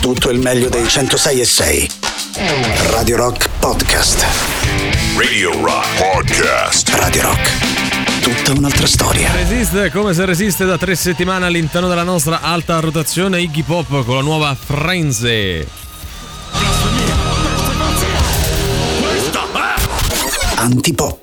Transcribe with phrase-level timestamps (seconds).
[0.00, 1.90] tutto il meglio dei 106 e 6.
[2.90, 4.24] Radio Rock Podcast.
[5.16, 6.88] Radio Rock Podcast.
[6.94, 8.22] Radio Rock.
[8.22, 9.30] Tutta un'altra storia.
[9.32, 14.14] Resiste come se resiste da tre settimane all'interno della nostra alta rotazione Iggy Pop con
[14.14, 15.66] la nuova Frenzy.
[20.56, 21.19] Antipop.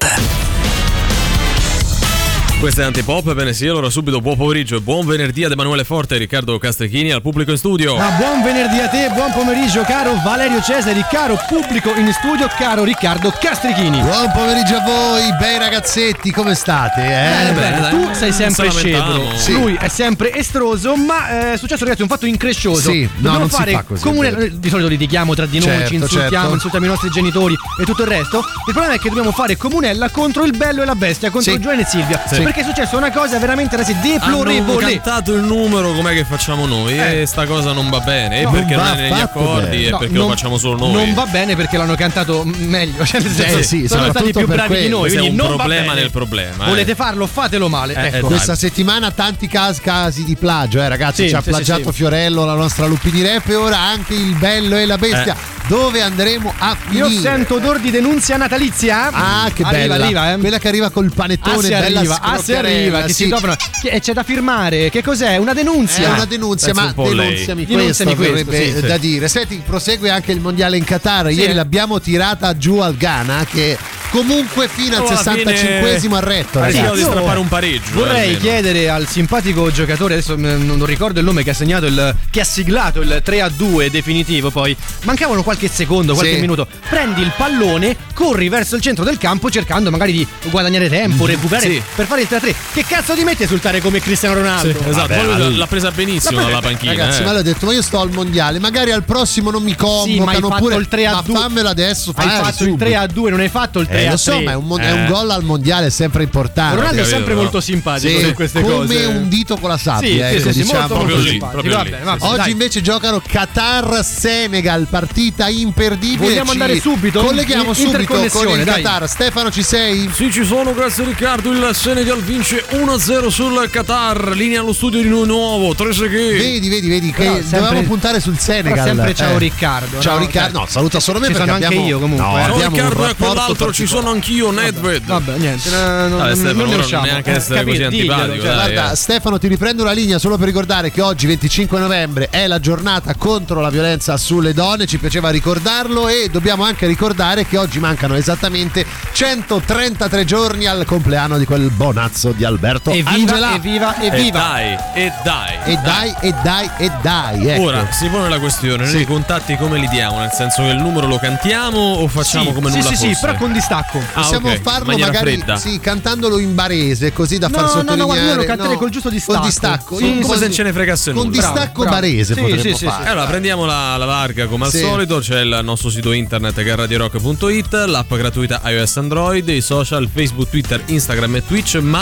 [2.59, 6.15] Questo è Antipop, bene sì, allora subito buon pomeriggio e buon venerdì ad Emanuele Forte
[6.15, 7.95] e Riccardo Castrichini al pubblico in studio.
[7.95, 12.83] Ma buon venerdì a te, buon pomeriggio caro Valerio Cesari, caro pubblico in studio, caro
[12.83, 13.99] Riccardo Castrichini.
[14.01, 17.01] Buon pomeriggio a voi, bei ragazzetti, come state?
[17.01, 17.05] Eh?
[17.49, 19.51] Eh, bene, beh, dai, tu sei sempre scevro, Sì.
[19.53, 22.89] lui è sempre estroso, ma eh, è successo ragazzi un fatto increscioso.
[22.89, 25.67] Sì, no, Dobbiamo non si fare fa così, comune- di solito litighiamo tra di noi,
[25.67, 26.53] Certo, ci insultiamo, certo.
[26.55, 28.39] insultiamo i nostri genitori e tutto il resto.
[28.39, 31.59] Il problema è che dobbiamo fare comunella contro il bello e la bestia, contro Sì.
[31.59, 32.45] Giovanni e Silvia, Sì.
[32.47, 34.91] Perché è successa una cosa veramente ragazzi Hanno deplorevole.
[34.93, 37.21] cantato il numero com'è che facciamo noi Eh.
[37.21, 38.41] e sta cosa non va bene.
[38.43, 39.85] No, e perché non non va è negli accordi bene.
[39.85, 40.93] e No, perché non- lo facciamo solo noi.
[40.93, 44.47] Non va bene perché l'hanno cantato meglio, cioè nel senso, Eh, sì, sono stati più
[44.47, 44.89] bravi di quello.
[44.89, 44.99] noi.
[45.01, 46.69] Questo è quindi un non problema nel problema, eh.
[46.69, 47.93] Volete farlo, fatelo male.
[47.95, 48.15] Eh, ecco.
[48.17, 51.81] eh, Questa settimana tanti casi, casi di plagio, eh ragazzi, Sì, ci ha sì, plagiato
[51.83, 51.93] sì, sì.
[51.95, 55.35] Fiorello, la nostra Lupini Rap e ora anche il bello e la bestia.
[55.67, 57.09] Dove andremo a finire?
[57.09, 59.09] Io sento odor di denunzia natalizia.
[59.11, 60.05] Ah, che arriva, bella.
[60.05, 60.37] Arriva, eh.
[60.37, 63.23] Quella che arriva col panettone, Ah, si bella arriva, ah, si arriva, che sì.
[63.23, 63.55] si trovano.
[63.83, 64.89] E c'è da firmare.
[64.89, 65.37] Che cos'è?
[65.37, 66.09] Una È denunzia.
[66.13, 67.29] una denunzia, penso ma un lei.
[67.29, 68.87] denunziami Denunziami questo, questo, sì, sì.
[68.87, 69.27] da dire.
[69.27, 71.29] Senti, prosegue anche il mondiale in Qatar.
[71.31, 71.55] Ieri eh.
[71.55, 73.77] l'abbiamo tirata giù al Ghana che
[74.09, 76.59] comunque fino al Oh, fine 65esimo ha retto.
[76.59, 76.95] Ragazzi.
[76.95, 77.91] di strappare un pareggio.
[77.93, 78.39] Vorrei almeno.
[78.39, 82.15] chiedere al simpatico giocatore, adesso mm, non ricordo il nome, che ha segnato il.
[82.29, 84.49] che ha siglato il 3 a 2 definitivo.
[84.49, 86.39] Poi mancavano qualche secondo, qualche Sì.
[86.39, 86.67] minuto.
[86.89, 91.69] Prendi il pallone, corri verso il centro del campo cercando magari di guadagnare tempo, recuperare
[91.69, 91.81] Sì.
[91.95, 92.55] per fare il 3 a 3.
[92.73, 94.69] Che cazzo ti metti a esultare come Cristiano Sì, Ronaldo?
[94.69, 96.91] esatto, Vabbè, poi lui lui- l'ha presa benissimo dalla panchina.
[96.91, 97.25] Ragazzi, eh.
[97.25, 100.47] ma lui ha detto: Ma io sto al mondiale, magari al prossimo non mi convocano.
[100.53, 101.35] Sì, pure, il 3 a ma 2.
[101.39, 102.13] fammelo adesso.
[102.15, 102.77] Hai fai fatto il subito.
[102.77, 104.43] 3 a 2, non hai fatto il 3 Eh, a lo so, 3.
[104.43, 105.07] ma è un, mon- è un Eh.
[105.07, 106.75] gol al mondiale è sempre importante.
[106.75, 107.41] Ronaldo è sempre no?
[107.41, 109.05] molto simpatico Sì, su queste come cose.
[109.05, 110.07] un dito con la sabbia.
[110.09, 112.25] Sì, ecco, sì, sì, sì, diciamo molto, simpatico.
[112.27, 116.29] Oggi invece giocano Qatar-Senegal, partita imperdibile.
[116.29, 117.21] Vogliamo andare subito?
[117.23, 118.65] Colleghiamo subito con interconnessione, il.
[118.67, 119.09] Qatar.
[119.09, 120.09] Stefano, ci sei?
[120.13, 121.51] Sì, ci sono, grazie Riccardo.
[121.51, 124.29] Il Senegal vince 1-0 sul Qatar.
[124.35, 125.73] Linea allo studio di nuovo.
[125.75, 126.33] Tre seghe.
[126.37, 128.85] Vedi, vedi, vedi che sempre- dovevamo puntare sul Senegal.
[128.85, 129.39] Sempre ciao Eh.
[129.39, 129.99] Riccardo.
[129.99, 130.25] Ciao no?
[130.25, 130.57] Riccardo.
[130.57, 132.41] Cioè, No, saluta solo me Ci perché sono anche abbiamo io comunque, No, eh.
[132.43, 135.03] Ciao abbiamo un Riccardo e quell'altro ci sono anch'io, Nedved.
[135.05, 137.05] Vabbè, niente, no, no, non, Stefano, non ne ora usciamo.
[137.05, 138.73] neanche Eh, essere così capito, diglielo, antipatico, cioè, dai.
[138.73, 138.95] Guarda, eh.
[138.95, 143.13] Stefano, ti riprendo la linea solo per ricordare che oggi, 25 novembre, è la giornata
[143.15, 144.85] contro la violenza sulle donne.
[144.87, 151.37] Ci piaceva ricordarlo e dobbiamo anche ricordare che oggi mancano esattamente 133 giorni al compleanno
[151.37, 151.69] di quel
[152.07, 153.55] bonazzo di Alberto Evviva, Angela.
[153.55, 154.39] evviva, E evviva.
[154.39, 155.55] dai, e dai.
[155.65, 157.47] E dai, e dai, e dai.
[157.47, 157.61] Ecco.
[157.63, 160.19] Ora si pone la questione: noi i contatti come li diamo?
[160.19, 163.13] Nel senso che il numero lo cantiamo o facciamo Sì, come sì, nulla sì, fosse?
[163.13, 163.97] sì, però con distacco.
[164.13, 165.55] Ah, Possiamo ok, in farlo maniera magari fredda.
[165.57, 168.05] sì, cantandolo in barese, così da No, far no, no, sottolineare.
[168.05, 169.37] guarda, io lo canterei col giusto distacco.
[169.39, 169.97] Col distacco.
[169.97, 171.35] Sì, come se ce ne fregasse Con nulla.
[171.35, 173.03] distacco Bravo, barese Sì, potremmo sì, sì, fare.
[173.03, 173.09] sì.
[173.09, 174.79] Allora, prendiamo la, la larga come al Sì.
[174.79, 175.19] solito.
[175.19, 180.49] C'è il nostro sito internet che è radiorock.it, l'app gratuita iOS Android, i social Facebook,
[180.49, 181.96] Twitter, Instagram e Twitch, ma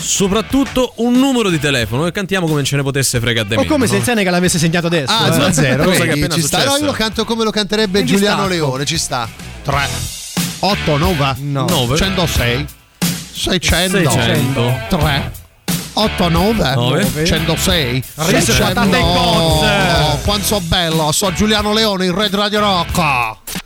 [0.00, 3.86] soprattutto un numero di telefono e cantiamo come ce ne potesse fregare di O come
[3.86, 3.98] se no?
[3.98, 5.12] il Senegal avesse segnato adesso.
[5.12, 5.38] Ah, eh.
[5.38, 6.64] 2 0 Cosa che ci sta.
[6.64, 8.66] No, io lo canto come lo canterebbe In Giuliano distacco.
[8.68, 9.28] Leone, ci sta.
[9.62, 9.88] 3
[10.60, 11.66] 8 9 No.
[11.68, 12.66] 9 106
[13.32, 15.32] 600 600 3
[15.94, 17.24] 8 9 Nove.
[17.24, 19.62] 106 Riscuotate i coz.
[19.62, 23.63] Oh, quanto so bello, so Giuliano Leone in Red Radio Rock.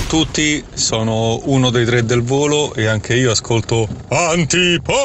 [0.00, 4.98] A tutti, sono uno dei tre del volo e anche io ascolto Antipop!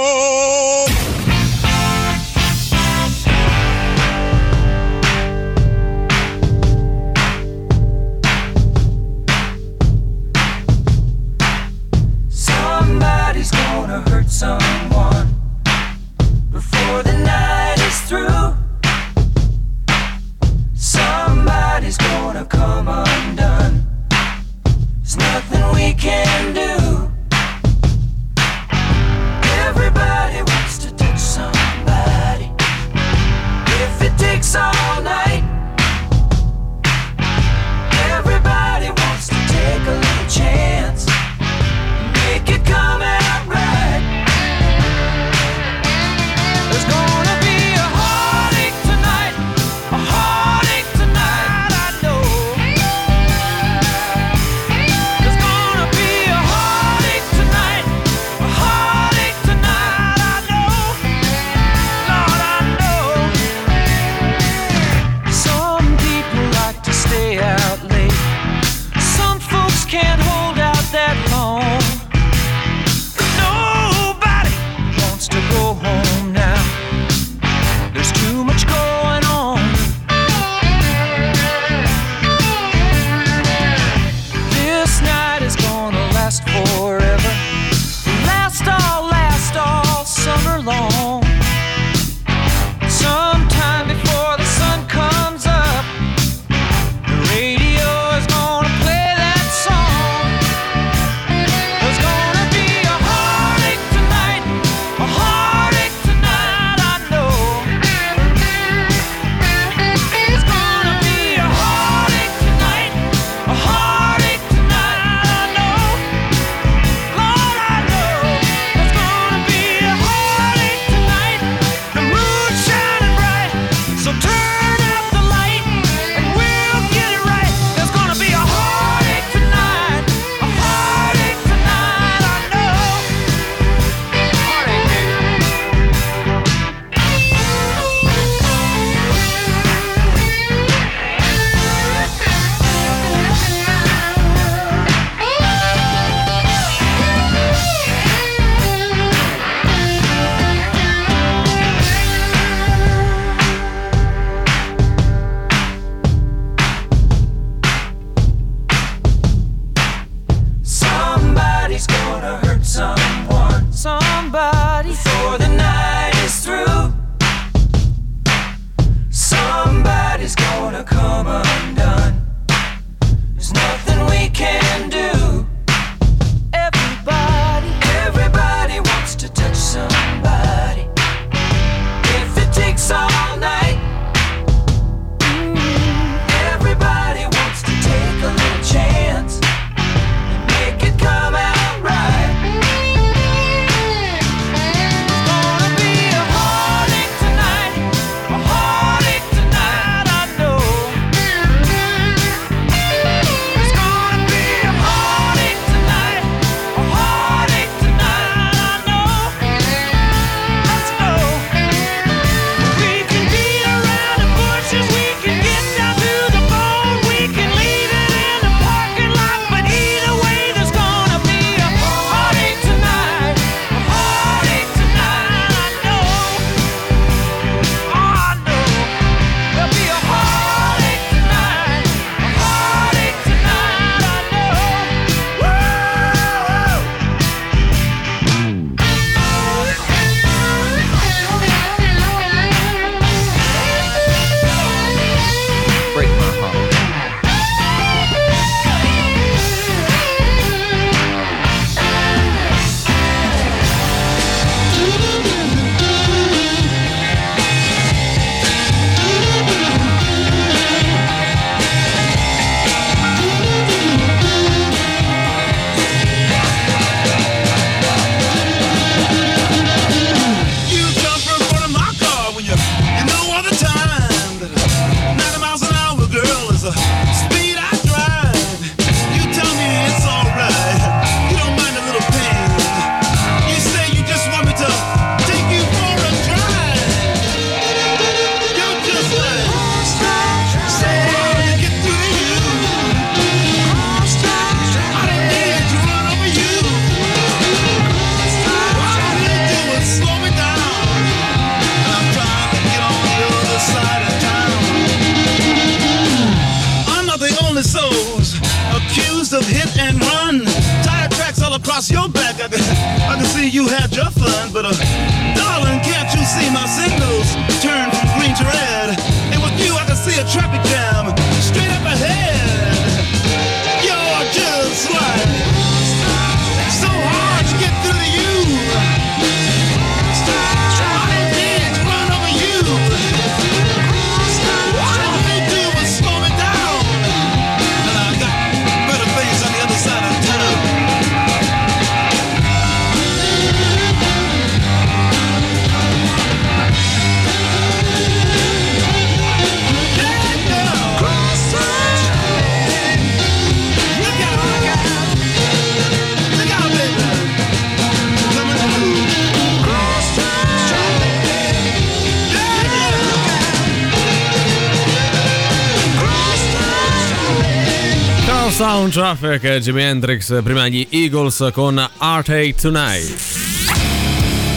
[368.86, 373.35] Sound Traffic, Jimi Hendrix, prima gli Eagles con Art Hate Tonight.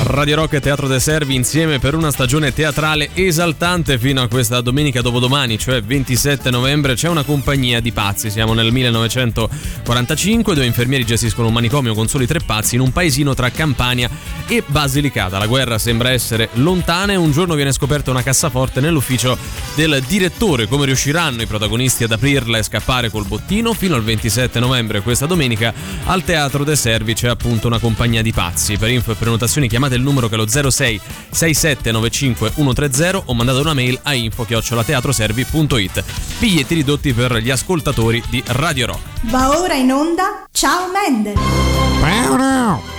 [0.08, 4.62] Radio Rock e Teatro De Servi insieme per una stagione teatrale esaltante fino a questa
[4.62, 6.94] domenica dopodomani, cioè 27 novembre.
[6.94, 12.26] C'è una compagnia di pazzi, siamo nel 1945, due infermieri gestiscono un manicomio con soli
[12.26, 14.08] tre pazzi in un paesino tra Campania
[14.46, 15.36] e Basilicata.
[15.36, 19.36] La guerra sembra essere lontana e un giorno viene scoperta una cassaforte nell'ufficio
[19.74, 20.68] del direttore.
[20.68, 23.74] Come riusciranno i protagonisti ad aprirla e scappare col bottino?
[23.74, 25.74] Fino al 27 novembre, questa domenica,
[26.04, 28.78] al Teatro De Servi c'è appunto una compagnia di pazzi.
[28.78, 31.00] Per info e prenotazioni chiamate il numero che è lo 06
[31.30, 36.04] 67 95 130 o mandate una mail a info-teatroservi.it.
[36.38, 39.00] Biglietti ridotti per gli ascoltatori di Radio Rock.
[39.22, 41.36] Va ora in onda Ciao Mendel.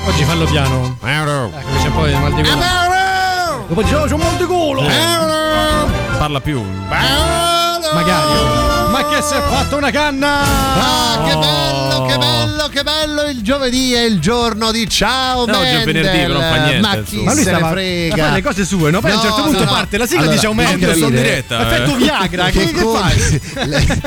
[0.06, 0.98] Oggi fallo piano.
[1.56, 2.98] Ecco, c'è un po' di mal di gola.
[3.68, 4.82] Dopo oh, c'ho un mal di culo.
[6.18, 6.62] Parla più.
[7.94, 8.69] Magari.
[9.02, 10.42] Ma che si è fatto una canna?
[10.42, 13.22] Ah, che bello, che bello, che bello!
[13.30, 15.94] Il giovedì è il giorno di ciao No, oggi è Mendel.
[15.94, 17.18] venerdì, però non fa niente, Ma chi.
[17.24, 18.16] Ma lui se ne stava a frega?
[18.24, 19.00] fare le cose sue, no?
[19.02, 19.72] Poi a un No, certo punto no, no.
[19.72, 20.96] parte la sigla Allora, di Ciao devi Mendel.
[20.96, 21.62] sono diretta, eh.
[21.74, 23.42] Effetto Viagra, che, che con, fai?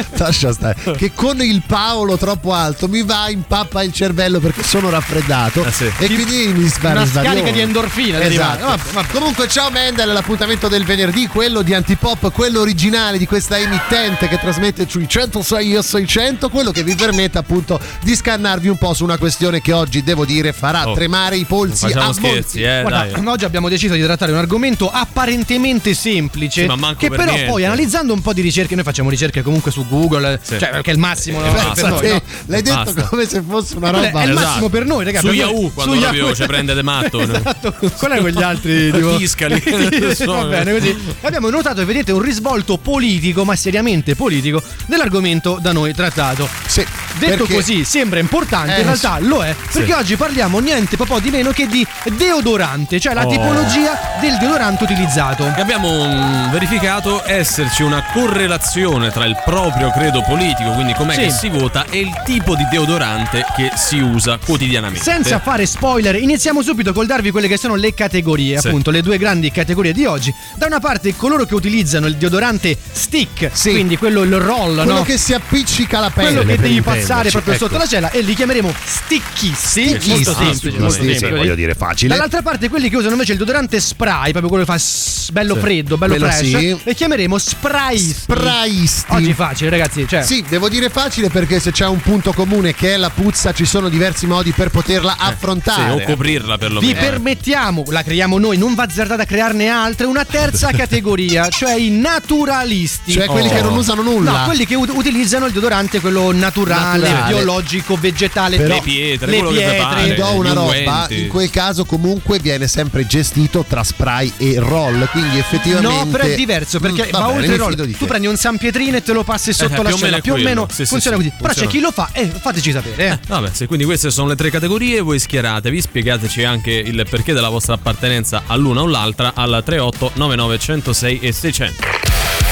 [0.16, 4.62] lascia stare che con il Paolo troppo alto mi va in pappa il cervello perché
[4.62, 5.84] sono raffreddato Ah, sì.
[5.98, 7.36] e quindi mi spara Una svarione.
[7.38, 8.66] scarica di endorfina esatto.
[8.66, 9.08] Vabbè, vabbè.
[9.12, 14.38] comunque ciao Mendel l'appuntamento del venerdì quello di Antipop quello originale di questa emittente che
[14.38, 19.04] trasmette sui 106 e 600 quello che vi permette appunto di scannarvi un po' su
[19.04, 22.62] una questione che oggi devo dire farà Oh, tremare i polsi Non a scherzi, molti
[22.62, 23.26] eh, Guarda, dai.
[23.26, 27.50] oggi abbiamo deciso di trattare un argomento apparentemente semplice, Sì, ma che per però niente.
[27.50, 30.58] poi analizzando un po' di ricerche, noi facciamo ricerche comunque su Google, Sì.
[30.58, 31.44] cioè che è il massimo no?
[31.46, 32.22] Beh, per pensa noi, no?
[32.46, 33.02] l'hai detto Basta.
[33.04, 34.46] come se fosse una roba è il Esatto.
[34.46, 35.20] massimo per noi, raga.
[35.20, 36.34] Su per noi- Yahoo, quando su proprio Yahoo.
[36.34, 37.20] ci prende de matto.
[37.22, 37.74] esatto.
[37.98, 39.62] Qual è quegli altri tipo Fiscali.
[40.26, 40.96] Va bene così.
[41.22, 46.48] Abbiamo notato, vedete, un risvolto politico, ma seriamente politico, dell'argomento da noi trattato.
[46.66, 46.84] Sì,
[47.18, 51.18] Detto perché- così sembra importante, Eh, in realtà lo è, perché oggi parliamo niente po'
[51.20, 53.30] di meno che di deodorante, cioè la Oh.
[53.30, 55.52] tipologia del deodorante utilizzato.
[55.56, 61.20] E abbiamo verificato esserci una correlazione tra il proprio credo politico, quindi com'è Sì.
[61.20, 65.02] che si vota, e il tipo di deodorante che si usa quotidianamente.
[65.04, 68.68] Senza fare spoiler, iniziamo subito col darvi quelle che sono le categorie, Sì.
[68.68, 70.32] appunto, le due grandi categorie di oggi.
[70.56, 73.70] Da una parte coloro che utilizzano il deodorante stick, Sì.
[73.70, 75.02] quindi quello il roll, quello no?
[75.02, 77.01] che si appiccica alla pelle quello che devi intenderci.
[77.06, 77.64] Passare proprio Ecco.
[77.66, 79.88] sotto la cella e li chiameremo sticchisti.
[79.88, 81.30] Sticchisti, molto semplice, molto semplice.
[81.30, 82.08] voglio dire facile.
[82.14, 85.56] Dall'altra parte quelli che usano invece il deodorante spray, proprio quello che fa s- bello
[85.56, 86.76] freddo, bello Quello fresh, sì.
[86.84, 88.20] e chiameremo sprayisti.
[88.22, 89.12] Sprayisti.
[89.12, 92.94] Oggi facile, ragazzi, cioè Sì, devo dire facile perché se c'è un punto comune che
[92.94, 95.90] è la puzza, ci sono diversi modi per poterla Sì, affrontare.
[95.92, 97.00] o coprirla Vi perlomeno.
[97.00, 101.90] permettiamo, la creiamo noi, non va azzardate a crearne altre, una terza categoria, cioè i
[101.90, 103.12] naturalisti.
[103.12, 103.54] Cioè quelli Oh.
[103.54, 104.30] che non usano nulla.
[104.38, 107.34] No, quelli che ut- utilizzano il deodorante, quello naturale, Naturale.
[107.34, 108.56] biologico, vegetale.
[108.56, 110.14] Però- Le pietre, le quello che pietre.
[110.14, 115.08] Ti do una roba, in quel caso comunque viene sempre gestito tra spray e roll,
[115.10, 117.96] quindi effettivamente No, però è diverso perché Mm, va bene, oltre roll.
[117.96, 120.20] Tu prendi un San Pietrino e te lo passi sotto Eh, la scena.
[120.20, 121.34] Più o meno Sì, funziona sì, così.
[121.40, 121.70] Però c'è funziona.
[121.70, 123.06] chi lo fa, eh, fateci sapere.
[123.12, 123.18] Eh.
[123.26, 127.48] Vabbè, se quindi queste sono le tre categorie, voi schieratevi, spiegateci anche il perché della
[127.48, 131.82] vostra appartenenza all'una o l'altra al 38 99 106 e 600.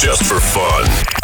[0.00, 1.19] Just for fun.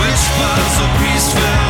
[0.00, 1.65] which was a peaceful.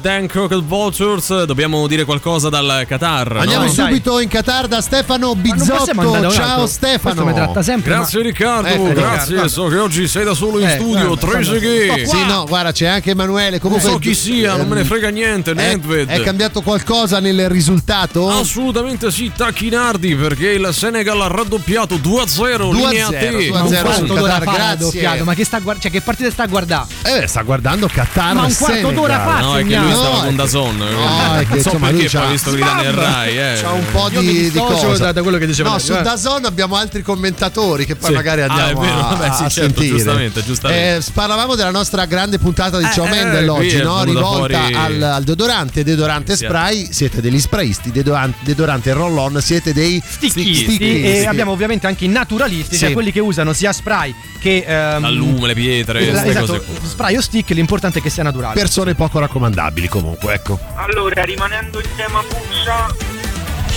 [0.00, 1.44] Dan Crooked Vultures.
[1.44, 3.36] Dobbiamo dire qualcosa dal Qatar.
[3.38, 3.70] Andiamo no?
[3.72, 6.30] subito in Qatar da Stefano Bizzotto.
[6.30, 6.66] Ciao.
[6.66, 7.24] Stefano.
[7.24, 9.28] Mi tratta sempre Grazie Riccardo, Ecco, grazie.
[9.34, 9.48] Riccardo.
[9.48, 11.06] So che oggi sei da solo in Eh, studio.
[11.06, 11.50] guarda, Tre guarda.
[11.50, 12.06] seghe.
[12.06, 13.50] Sì, no, guarda, c'è anche Emanuele.
[13.50, 15.50] Non Comunque so chi sia, non me ne frega niente.
[15.52, 16.08] È, Nedved.
[16.08, 18.28] è cambiato qualcosa nel risultato?
[18.30, 22.70] Assolutamente sì, Tacchinardi perché il Senegal ha raddoppiato 2-0.
[22.70, 23.30] 2-0, linea a te.
[23.30, 25.22] 2-0 Ma un sul quarto d'ora Qatar, grazie.
[25.22, 26.86] ma che, sta guard- cioè, che partita sta a guardare?
[27.04, 28.34] Eh, sta guardando Qatar.
[28.34, 29.74] Ma un quarto d'ora fa, No, è che.
[29.86, 30.76] Lui stava No, con Dazon.
[30.76, 33.38] No, è che non so insomma perché poi visto gridare nel Rai.
[33.38, 33.58] Eh.
[33.60, 35.04] C'ha un po' di, di dissocio cosa.
[35.04, 35.92] da- da quello che diceva No, su.
[35.92, 38.14] Dazon abbiamo altri commentatori che poi Sì.
[38.14, 39.88] magari Ah, andiamo a, vabbè, sì, a certo, sentire.
[39.96, 40.96] giustamente, giustamente.
[41.08, 44.02] Eh, parlavamo della nostra grande puntata di Eh, Ciao eh, Mendel oggi, no?
[44.04, 46.44] rivolta al, al deodorante, deodorante Sì.
[46.44, 46.88] spray.
[46.90, 51.26] Siete degli sprayisti, deodorante, deodorante e roll-on, siete dei Sticchisti Sticchi, e sì.
[51.26, 52.80] abbiamo ovviamente anche i naturalisti, Sì.
[52.84, 56.60] cioè quelli che usano sia spray che ehm, Al lume, le pietre, la- esatto, cose
[56.64, 56.74] qua.
[56.88, 58.54] spray o stick, l'importante è che sia naturale.
[58.54, 60.58] persone poco raccomandabili comunque, ecco.
[60.74, 62.86] Allora, rimanendo in tema puzza,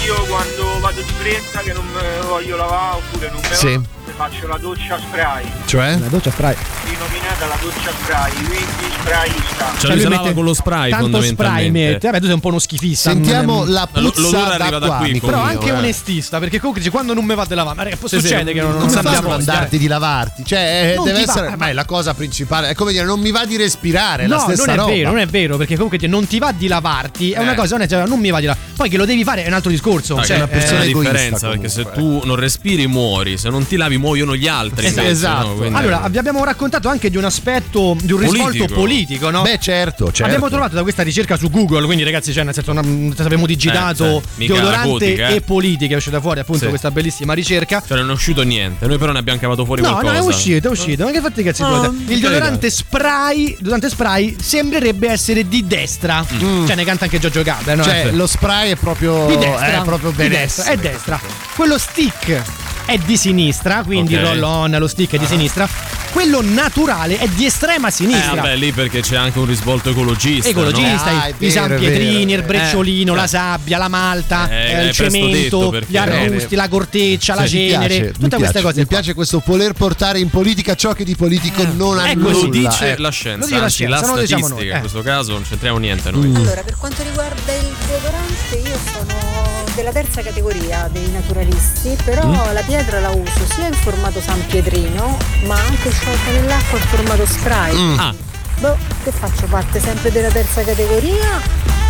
[0.05, 1.85] io quando vado di fretta che non
[2.25, 3.97] voglio lavare oppure non me Sì.
[4.19, 5.97] Faccio la doccia spray, Cioè?
[5.97, 6.53] La doccia spray.
[6.83, 9.65] denominata la doccia spray, quindi sprayista.
[9.79, 12.07] Cioè, lui lui si lava con lo spray Tanto spray mette.
[12.07, 13.11] Vabbè, tu sei un po' uno schifista.
[13.11, 15.71] Sentiamo non la L- puzza arriva da da qua, qui, Però anche eh.
[15.71, 18.51] onestista, perché comunque dice quando non mi va di lavare, ma raga, Sì, sì, succede
[18.51, 20.43] che non, non sappiamo fai a mandarti di lavarti?
[20.45, 21.55] Cioè, eh, Non deve ti va, essere.
[21.55, 22.67] ma- è la cosa principale.
[22.67, 24.23] È come dire, non mi va di respirare.
[24.23, 24.91] è la No, stessa non è roba.
[24.91, 27.55] vero, non è vero, perché comunque ti- non ti va di lavarti, è una Eh.
[27.55, 28.65] cosa onesta, non mi va di lavare.
[28.75, 30.15] Poi che lo devi fare è un altro discorso.
[30.15, 33.49] Dai, cioè, che è una persona egoista differenza perché se tu non respiri muori, se
[33.49, 34.85] non ti lavi muoiono gli altri.
[34.87, 34.95] Esatto.
[35.05, 35.69] penso, Esatto.
[35.69, 35.77] no?
[35.77, 38.73] Allora, vi abbiamo raccontato anche di un aspetto, di un risvolto Politico.
[38.73, 39.41] politico, no?
[39.43, 40.23] Beh, certo, certo.
[40.25, 44.05] Abbiamo trovato da questa ricerca su Google, quindi ragazzi, cioè nel senso non abbiamo digitato
[44.05, 44.21] Eh.
[44.35, 45.35] Mica deodorante narcotica, eh.
[45.35, 46.67] e politica, è uscita fuori appunto Sì.
[46.69, 47.83] questa bellissima ricerca.
[47.85, 50.13] Cioè non è uscito niente, noi però ne abbiamo cavato fuori No, qualcosa.
[50.13, 51.03] no, è uscito, è uscito.
[51.05, 56.25] Ma che fatti cazzi per Il deodorante spray, il deodorante spray sembrerebbe essere di destra.
[56.27, 57.83] Cioè ne canta anche Giorgio Gaber, no?
[57.83, 57.85] Mm.
[57.85, 59.27] Cioè, lo spray è proprio.
[59.27, 59.67] di destra.
[59.67, 61.19] È proprio di destra, è destra.
[61.55, 62.41] Quello stick
[62.89, 64.21] è di sinistra, quindi Ok.
[64.21, 65.67] il roll-on, lo stick è di sinistra.
[66.11, 68.33] Quello naturale è di estrema Eh, sinistra.
[68.35, 70.49] vabbè, lì perché c'è anche un risvolto ecologista.
[70.49, 71.19] Ecologista, no?
[71.19, 72.41] Ah, i- San Pietrini, vero.
[72.41, 73.27] il brecciolino, Eh, la eh.
[73.27, 77.87] sabbia, la malta, Eh, eh, il cemento, gli arbusti, la corteccia, la Sì, mi cenere,
[77.87, 78.61] piace, mi tutte queste piace.
[78.65, 78.79] cose.
[78.79, 78.95] Mi qua.
[78.97, 82.31] piace questo voler portare in politica ciò che di politico non ha è nulla.
[82.31, 83.01] Lo dice ecco.
[83.03, 84.55] la scienza, Lo dice la anzi scienza, la non lo diciamo statistica.
[84.63, 84.79] noi, In eh.
[84.79, 86.27] questo caso non c'entriamo niente noi.
[86.27, 86.35] Mm.
[86.37, 89.08] Allora, per quanto riguarda il deodorante, io sono
[89.75, 92.53] della terza categoria dei naturalisti, però Mm.
[92.53, 97.25] la pietra la uso sia in formato San Pietrino, ma anche sciolta nell'acqua in formato
[97.25, 97.75] spray.
[97.75, 97.99] Mm.
[97.99, 98.13] Ah,
[98.59, 99.45] Boh, che faccio?
[99.45, 101.41] Parte sempre della terza categoria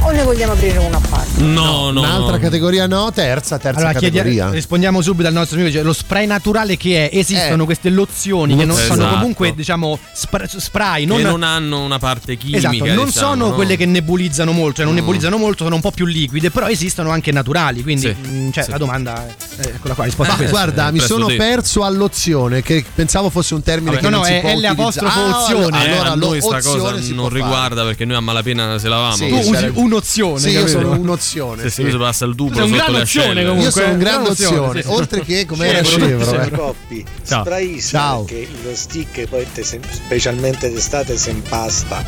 [0.01, 1.41] o ne vogliamo aprire una a parte?
[1.41, 1.99] no, no.
[2.01, 2.39] Un'altra no.
[2.41, 4.49] categoria no, terza, terza Allora, chiedi- categoria.
[4.49, 5.71] rispondiamo subito al nostro amico.
[5.73, 7.17] cioè, lo spray naturale che è?
[7.17, 7.65] Esistono Eh.
[7.65, 8.95] queste lozioni che non Esatto.
[8.99, 11.05] sono comunque, diciamo, spra- spray.
[11.05, 12.57] Non, Che non hanno una parte chimica.
[12.57, 13.53] Esatto, non diciamo, sono no?
[13.55, 14.97] quelle che nebulizzano molto, cioè non Mm.
[14.97, 18.63] nebulizzano molto, sono un po' più liquide, però esistono anche naturali, quindi Sì, mh, cioè,
[18.63, 18.71] sì.
[18.71, 20.55] la domanda è è quella qua, risposta Ma questa.
[20.55, 21.43] guarda, eh, mi sono detto.
[21.43, 24.03] perso all'ozione, che pensavo fosse un termine Vabbè.
[24.03, 24.79] che No, non no, si è può L utilizzare.
[24.81, 25.77] apostrofo ozione.
[25.77, 28.87] Ah, Eh, allora a noi sta l'ozione cosa non riguarda perché noi a malapena se
[28.87, 29.15] lavamo.
[29.17, 29.71] Sì, tu usi.
[29.89, 30.39] Un'ozione.
[30.39, 30.79] Sì, io capito?
[30.79, 31.63] sono un'ozione.
[31.63, 31.81] Se sì.
[31.81, 33.63] lui si passa il dublo sei un gran ozione, comunque.
[33.63, 36.41] Io sono un grande Grande ozione, oltre che come era scevro.
[36.41, 36.49] eh.
[36.51, 38.23] Coppi, Ciao.
[38.23, 42.03] perché lo stick poi te se- specialmente d'estate si impasta.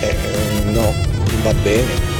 [0.00, 0.16] Eh,
[0.70, 2.16] no, non va bene.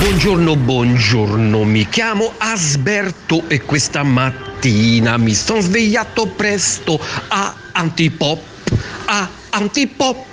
[0.00, 8.40] Buongiorno, buongiorno, mi chiamo Asberto e questa mattina mi sono svegliato presto a antipop,
[9.06, 10.30] a antipop.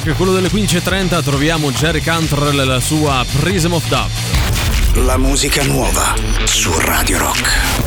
[0.00, 5.04] Break, quello delle 15.30, troviamo Jerry Cantrell e la sua Prism of Dove.
[5.06, 7.85] La musica nuova su Radio Rock.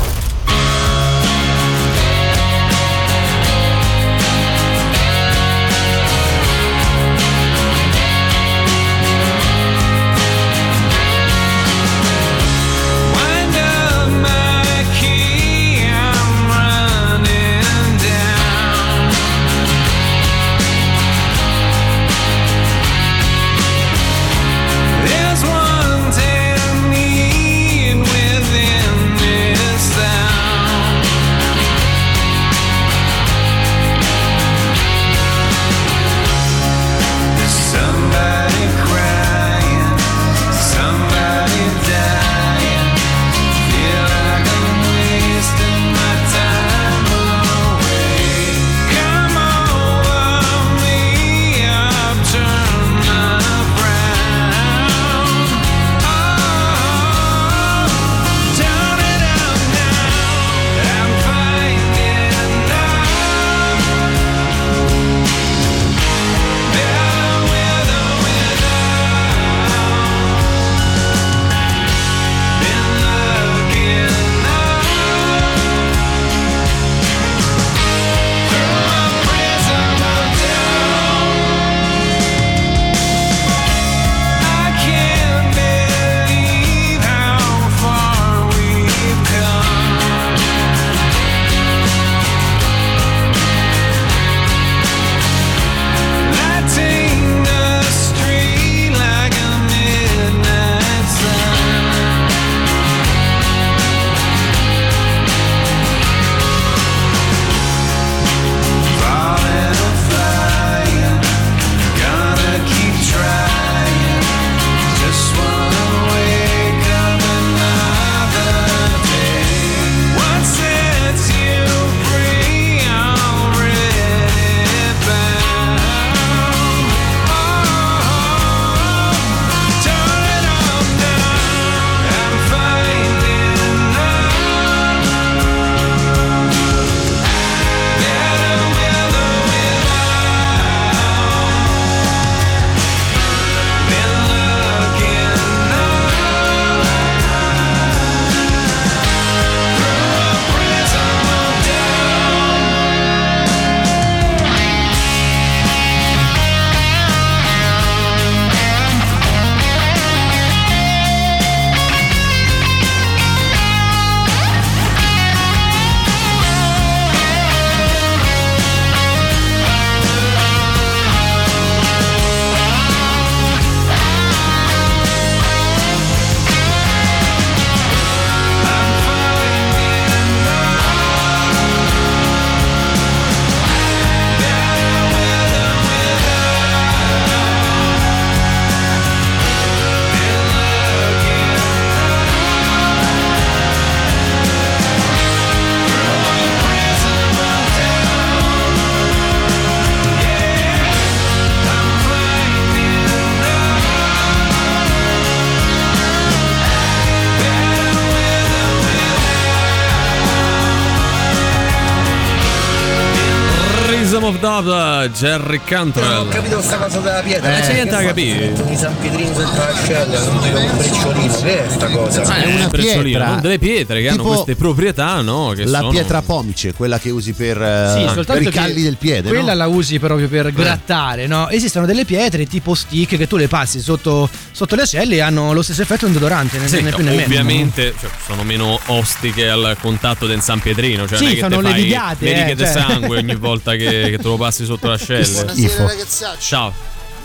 [214.60, 216.20] Of Dove, Jerry Cantrell.
[216.20, 217.56] ho capito questa cosa della pietra.
[217.58, 218.52] Eh, c'è niente da capire.
[218.52, 221.38] Di San Pietrino sotto l'ascella, non dico un brecciolino.
[221.40, 222.22] Che è sta cosa?
[222.22, 223.34] Ah, è una pietra.
[223.34, 223.40] no?
[223.40, 225.52] delle pietre che hanno Tipo queste proprietà, no?
[225.56, 225.90] Che La sono...
[225.90, 229.28] pietra pomice, quella che usi per, eh, Sì, per i calli del piede.
[229.28, 229.58] Quella no?
[229.58, 231.48] la usi proprio per grattare, no?
[231.48, 235.52] Esistono delle pietre tipo stick che tu le passi sotto, sotto le ascelle e hanno
[235.52, 237.22] lo stesso effetto di un deodorante, né, Sì, né più né meno.
[237.24, 241.06] ovviamente cioè, sono meno ostiche al contatto del San Pietrino.
[241.06, 242.72] Cioè, Sì, non è che fanno te le fai le eh, righe di cioè.
[242.72, 245.28] sangue ogni volta che, che te lo passi sotto l'ascelle.
[245.44, 246.40] Buonasera ragazzacci.
[246.46, 246.72] Ciao.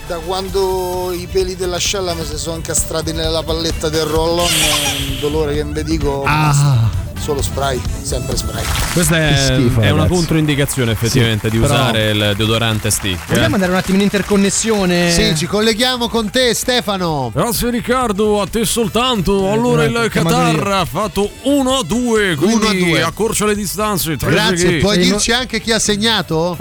[0.08, 5.20] Da quando i peli dell'ascella mi si sono incastrati nella palletta del roll-on, è un
[5.20, 6.90] dolore che mi dico Ah.
[7.26, 8.64] Solo spray, sempre spray.
[8.94, 13.20] Questa è, schifo, è una controindicazione effettivamente Sì, di però- usare il deodorante stick.
[13.30, 13.34] eh.
[13.34, 15.10] Vogliamo andare un attimo in interconnessione?
[15.10, 17.32] Sì, ci colleghiamo con te, Stefano.
[17.34, 19.52] Grazie Riccardo, a te soltanto.
[19.52, 23.02] Allora il chiamato Qatar ha fatto 1 a 2, quindi 1 a 2.
[23.02, 24.16] accorcia le distanze.
[24.18, 26.56] Grazie, puoi dirci anche chi ha segnato?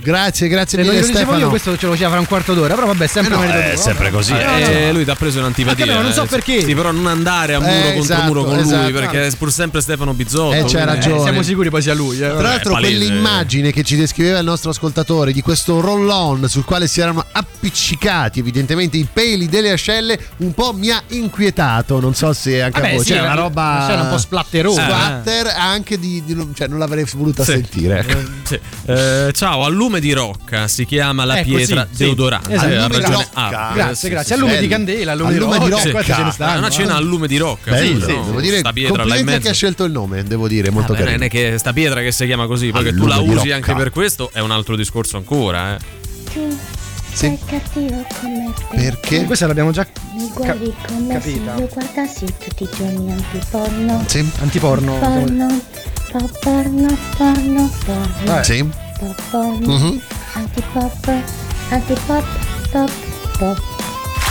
[0.00, 1.38] Grazie, grazie mille Stefano.
[1.38, 3.58] io questo ce lo faceva fra un quarto d'ora, però vabbè, sempre Eh no, merito
[3.58, 3.82] è tuo.
[3.82, 4.92] sempre così, Eh, Eh, no, no.
[4.92, 5.98] lui ti ha preso un'antipatia.
[5.98, 6.62] Ah, non so eh, perché.
[6.62, 8.82] Sì, però non andare a muro Eh, contro esatto, muro con esatto.
[8.82, 10.54] lui perché pur sempre Stefano Bizzotto.
[10.54, 11.20] Eh, c'ha ragione.
[11.22, 12.16] Siamo sicuri poi sia lui.
[12.16, 12.28] eh.
[12.28, 12.96] Tra l'altro, palese.
[12.96, 18.38] quell'immagine che ci descriveva il nostro ascoltatore di questo roll-on sul quale si erano appiccicati
[18.40, 21.98] evidentemente i peli delle ascelle, un po' mi ha inquietato.
[22.00, 23.04] Non so se anche Vabbè, a voi.
[23.04, 23.84] sì, Cioè, una roba.
[23.88, 24.82] scena un po' splatterosa.
[24.82, 26.22] Splatter, anche di.
[26.24, 27.52] di non- cioè, non l'avrei voluta Sì.
[27.52, 27.98] sentire.
[28.06, 28.18] ecco.
[28.42, 28.60] Sì.
[28.86, 32.04] Eh, ciao, a lume di rocca si chiama la Ecco, pietra sì, sì.
[32.04, 32.52] deodorante.
[32.54, 32.66] Esatto.
[32.66, 33.14] Ha A lume di ragione.
[33.14, 33.30] rocca.
[33.68, 34.26] Ah, Grazie, grazie.
[34.26, 34.60] sì, a lume sì.
[34.60, 37.70] di candela, a lume, di rocca, una cena a lume di rocca.
[37.70, 38.24] Bello, sì, no?
[38.24, 39.50] devo dire, sta pietra là in complimenti mezzo.
[39.50, 41.18] ha scelto il nome, devo dire, molto Vabbè, carino.
[41.18, 43.90] non è che sta pietra che si chiama così, che tu la usi anche per
[43.90, 45.74] questo è un altro discorso ancora.
[45.76, 45.78] Eh.
[46.32, 46.56] Tu Sì.
[47.28, 48.76] sei cattivo come te.
[48.76, 49.24] Perché?
[49.24, 51.54] Questa l'abbiamo già Mi guardi come capita.
[51.56, 54.04] se io guardassi tutti i giorni antiporno.
[54.06, 54.30] Sì.
[54.40, 54.98] antiporno.
[54.98, 55.60] Porno,
[56.12, 58.38] po- porno, porno, porno.
[58.40, 58.44] Eh.
[58.44, 58.68] Sì.
[58.98, 60.00] Po- porno, Mhm.
[60.34, 61.10] antipop,
[61.70, 62.24] antipop,
[62.70, 62.90] pop,
[63.38, 63.75] pop.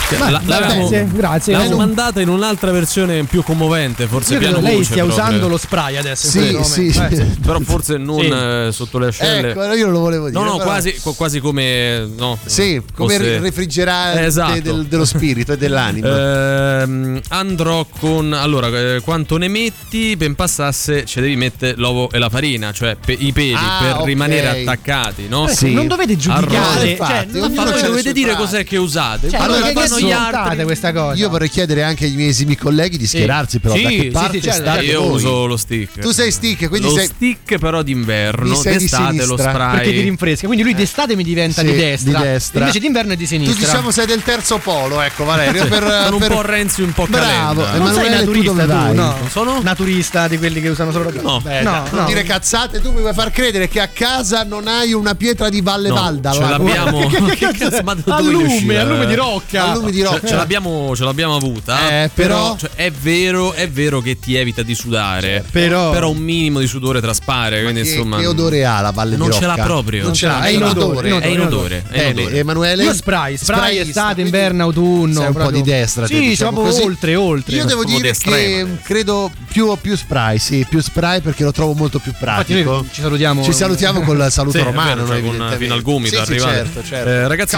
[0.08, 1.52] Cioè, Ma- la- l'avevamo, Grazie, grazie.
[1.54, 5.04] l'avevamo Eh, mandata in un'altra versione più commovente, forse Io credo piano lei voce stia
[5.04, 5.24] proprio.
[5.24, 6.28] usando lo spray adesso.
[6.28, 6.86] Sì, sì.
[6.86, 7.24] Eh, sì.
[7.44, 8.26] Però forse non Sì.
[8.28, 9.50] eh, sotto le ascelle.
[9.50, 10.38] Ecco, io non lo volevo dire.
[10.38, 12.08] No, no, però- quasi, qu- quasi come.
[12.16, 14.60] No, Sì, come fosse- il refrigerante Esatto.
[14.60, 16.82] del- dello spirito e dell'anima.
[16.82, 22.18] Ehm, andrò con allora eh, quanto ne metti ben passasse ci devi mettere l'uovo e
[22.18, 24.04] la farina cioè pe- i peli Ah, per ok.
[24.06, 25.48] rimanere attaccati no?
[25.48, 25.72] Eh, Sì.
[25.72, 26.90] Non dovete giudicare.
[26.90, 31.14] Infatti, Cioè, non dovete dire cos'è che usate Cioè, allora, che gli altri questa cosa?
[31.20, 34.08] Io vorrei chiedere anche ai miei esimi colleghi di schierarsi, però Sì, da che sì,
[34.10, 35.10] parte sì, certo, state io voi?
[35.16, 39.24] uso lo stick Tu sei stick, quindi lo sei stick però d'inverno sei di d'estate
[39.26, 40.46] lo spray perché ti rinfresca.
[40.46, 42.18] Quindi lui d'estate mi diventa Sì, di destra.
[42.18, 42.60] di destra.
[42.60, 43.66] Invece d'inverno è di Tu sinistra.
[43.66, 45.66] diciamo sei del terzo polo, ecco Valerio.
[45.66, 48.50] Per, sono un per- po' Renzi un po' Bravo, Calenda non sei Emanuele, tu naturista
[48.52, 48.94] dove tu, vai?
[48.94, 49.16] no.
[49.30, 49.60] Sono?
[49.62, 51.40] Naturista di quelli che usano solo No.
[51.40, 52.04] Beh, no, non no.
[52.06, 55.60] dire cazzate, tu mi vuoi far credere che a casa non hai una pietra di
[55.60, 56.32] Valle No, Valda.
[56.32, 58.80] ce l'abbiamo Che Che cazzo- ma da dove a è lume, uscita?
[58.80, 59.70] a lume di rocca.
[59.70, 60.20] A lume di rocca.
[60.20, 62.02] Ce, ce l'abbiamo, ce l'abbiamo avuta.
[62.02, 65.44] Eh, però- cioè, è vero, è vero che ti evita di sudare.
[65.50, 67.62] Però- però un minimo di sudore traspare.
[67.62, 69.56] Quindi, Che, insomma, che odore ha la Valle non di ce Rocca?
[69.56, 70.02] l'ha proprio.
[70.04, 71.08] Non ce l'ha, È è in in odore, odore.
[71.08, 71.76] in È in odore.
[71.88, 72.38] È in Bene, odore.
[72.38, 72.84] Emanuele?
[72.84, 75.26] Io spray, spray estate, inverno, autunno.
[75.26, 77.56] Un po' di destra, Sì, diciamo oltre, oltre.
[77.56, 81.98] Io devo dire che credo più, più spray, sì, più spray perché lo trovo molto
[81.98, 82.84] più pratico.
[82.90, 83.42] ci salutiamo.
[83.42, 85.22] Ci salutiamo col saluto romano, cioè,
[85.56, 86.54] fino al gomito arrivate.
[86.56, 87.08] certo, certo.
[87.08, 87.56] Eh, ragazzi,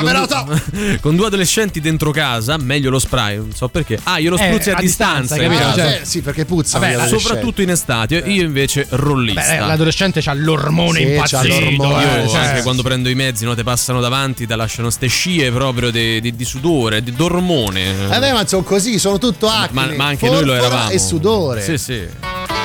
[1.01, 3.37] con due adolescenti dentro casa, meglio lo spray.
[3.37, 3.99] Non so perché.
[4.05, 5.43] Ah, io lo Eh, spruzzi a, a distanza, distanza.
[5.45, 5.69] capito?
[5.69, 5.75] Ah?
[5.75, 6.79] Cioè- beh, sì, perché puzza.
[6.79, 8.17] Vabbè, Soprattutto in estate.
[8.27, 9.41] Io invece rollista.
[9.41, 11.61] Beh, l'adolescente c'ha l'ormone Sì, c'ha impazzito.
[11.61, 14.91] l'ormone, Io eh, cioè- anche quando prendo i mezzi, no, te passano davanti, ti lasciano
[14.91, 17.91] ste scie proprio di, di- di sudore, di dormone.
[18.15, 19.69] Eh beh, ma sono così, sono tutto acne.
[19.73, 20.91] ma, ma anche noi lo eravamo.
[20.91, 21.63] E sudore.
[21.63, 22.58] Sì, sì.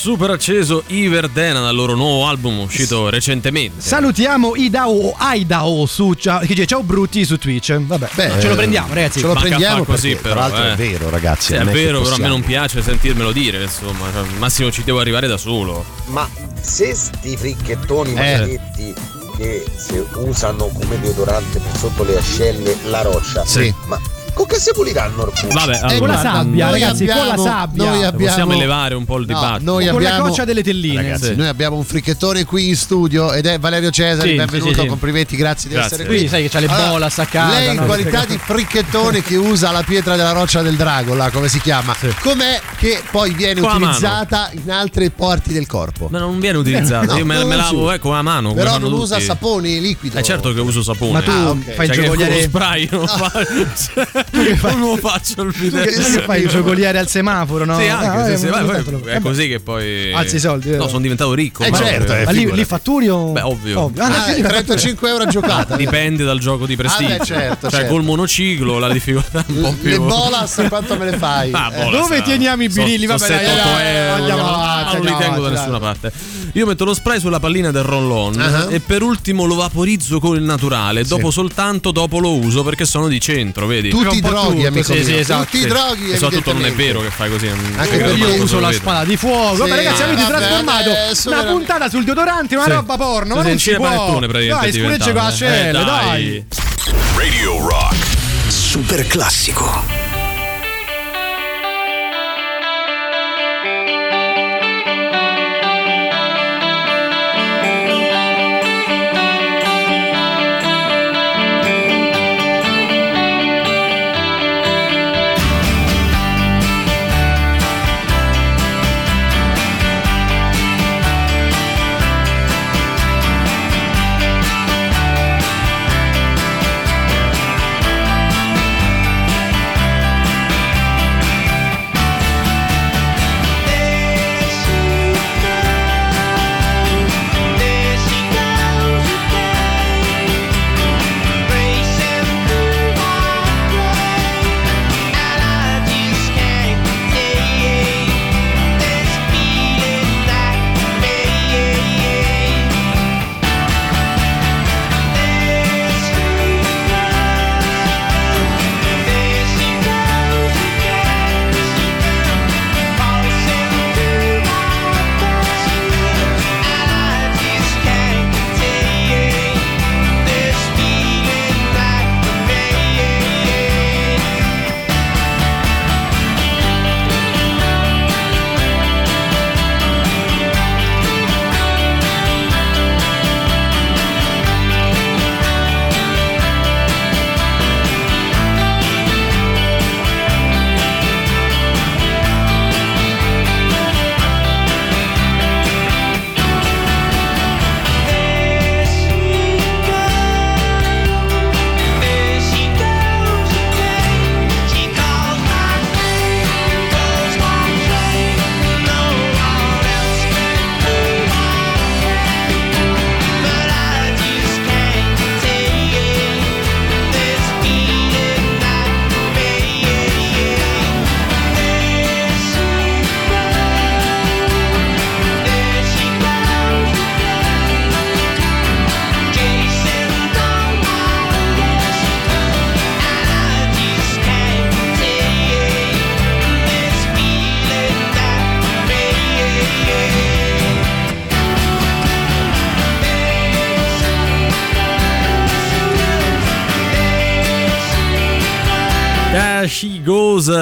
[0.00, 3.82] Super acceso i Verdena dal loro nuovo album uscito recentemente.
[3.82, 7.76] Salutiamo Idao o Aidao su ciao, che dice ciao brutti su Twitch.
[7.78, 9.20] Vabbè, Beh, ce lo prendiamo, ragazzi.
[9.20, 10.72] ce lo Ma che prendiamo così perché, però, tra l'altro eh.
[10.72, 14.10] è vero ragazzi Sì, è vero, però a me non piace sentirmelo dire, insomma.
[14.10, 15.84] Cioè, al massimo ci devo arrivare da solo.
[16.06, 16.26] Ma
[16.62, 18.14] se sti fricchettoni Eh.
[18.14, 18.94] maledetti
[19.36, 23.72] che si usano come deodorante per sotto le ascelle la roccia, Sì.
[23.84, 24.00] ma
[24.40, 25.48] con che si puliranno il?
[25.52, 27.84] Vabbè, con la allora, sabbia, ragazzi, con la abbiamo- sabbia.
[27.84, 29.70] noi abbiamo- possiamo elevare un po' il No, dibattito.
[29.70, 31.02] noi Con la abbiamo, coccia delle telline.
[31.02, 31.34] Ragazzi, Sì.
[31.36, 34.30] noi abbiamo un fricchettone qui in studio ed è Valerio Cesari.
[34.30, 35.92] Sì, benvenuto, sì, complimenti, grazie, di Grazie.
[35.96, 36.28] essere Qui qui.
[36.28, 37.84] sai che c'ha le bolas a casa, Lei in no?
[37.84, 41.94] qualità di fricchettone che usa la pietra della roccia del drago, là, come si chiama?
[42.22, 43.84] Com'è che poi viene Con mano.
[43.86, 46.08] utilizzata in altre parti del corpo?
[46.10, 47.12] Ma non viene utilizzata.
[47.12, 48.48] No, Io me, non me lavo eh, con la mano.
[48.50, 50.16] come Però non usa saponi liquido.
[50.18, 51.12] Eh certo che uso sapone.
[51.12, 52.48] Ma tu Ah, fai il Cioè, con lo giocoliere
[54.30, 54.70] spray non, fa...
[54.72, 55.82] non lo faccio il video.
[55.84, 57.78] che fai il giocoliere al semaforo, no?
[57.78, 59.04] Sì, anche, Ah, sì, eh, vai, fatelo.
[59.04, 60.12] è così che poi.
[60.12, 60.88] Alzi i soldi, No, vero?
[60.88, 61.62] sono diventato ricco.
[61.62, 61.88] Eh, proprio.
[61.90, 63.32] certo, eh, Ma lì, lì fatturi o.
[63.32, 63.92] Beh, ovvio.
[63.98, 65.76] Ah, Ah, sì, 35 euro a giocata.
[65.76, 67.12] Dipende dal gioco di prestigio.
[67.14, 67.92] Ah, beh, certo, cioè, certo.
[67.94, 69.90] col monociclo la difficoltà è un po' più.
[69.90, 71.50] Le bolas quanto me le fai?
[71.52, 72.22] Ah, Eh, bolas, Dove ah.
[72.22, 73.06] teniamo i birilli?
[73.06, 74.14] So- Vabbè, so dai, 7-8 dai, euro.
[74.14, 76.12] andiamo no, avanti, non li tengo da nessuna parte.
[76.54, 78.66] Io metto lo spray sulla pallina del roll-on Ah.
[78.70, 81.04] e per ultimo lo vaporizzo con il naturale.
[81.04, 83.90] Dopo soltanto dopo lo uso perché sono di centro, vedi?
[83.90, 85.04] Tutti i droghi, tutto, amico sì, mio.
[85.04, 85.66] sì, esatto, Tutti i Sì.
[85.68, 87.46] droghi, E soprattutto non è vero che fai così.
[87.48, 89.54] Anche Eh, per ma Io uso la spada di fuoco.
[89.54, 92.70] Sì, Vabbè, ragazzi, avete vabbè, trasformato adesso una veramente- puntata sul deodorante, una Sì.
[92.70, 93.34] roba porno.
[93.36, 93.84] Ma Sì, non sì, il può.
[93.86, 96.44] panettone praticamente Dai, scuregge con la Eh, dai.
[97.16, 97.96] Radio Rock.
[98.48, 99.99] Super classico.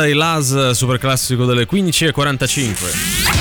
[0.09, 3.38] Goes, il AS super classico delle 15.45.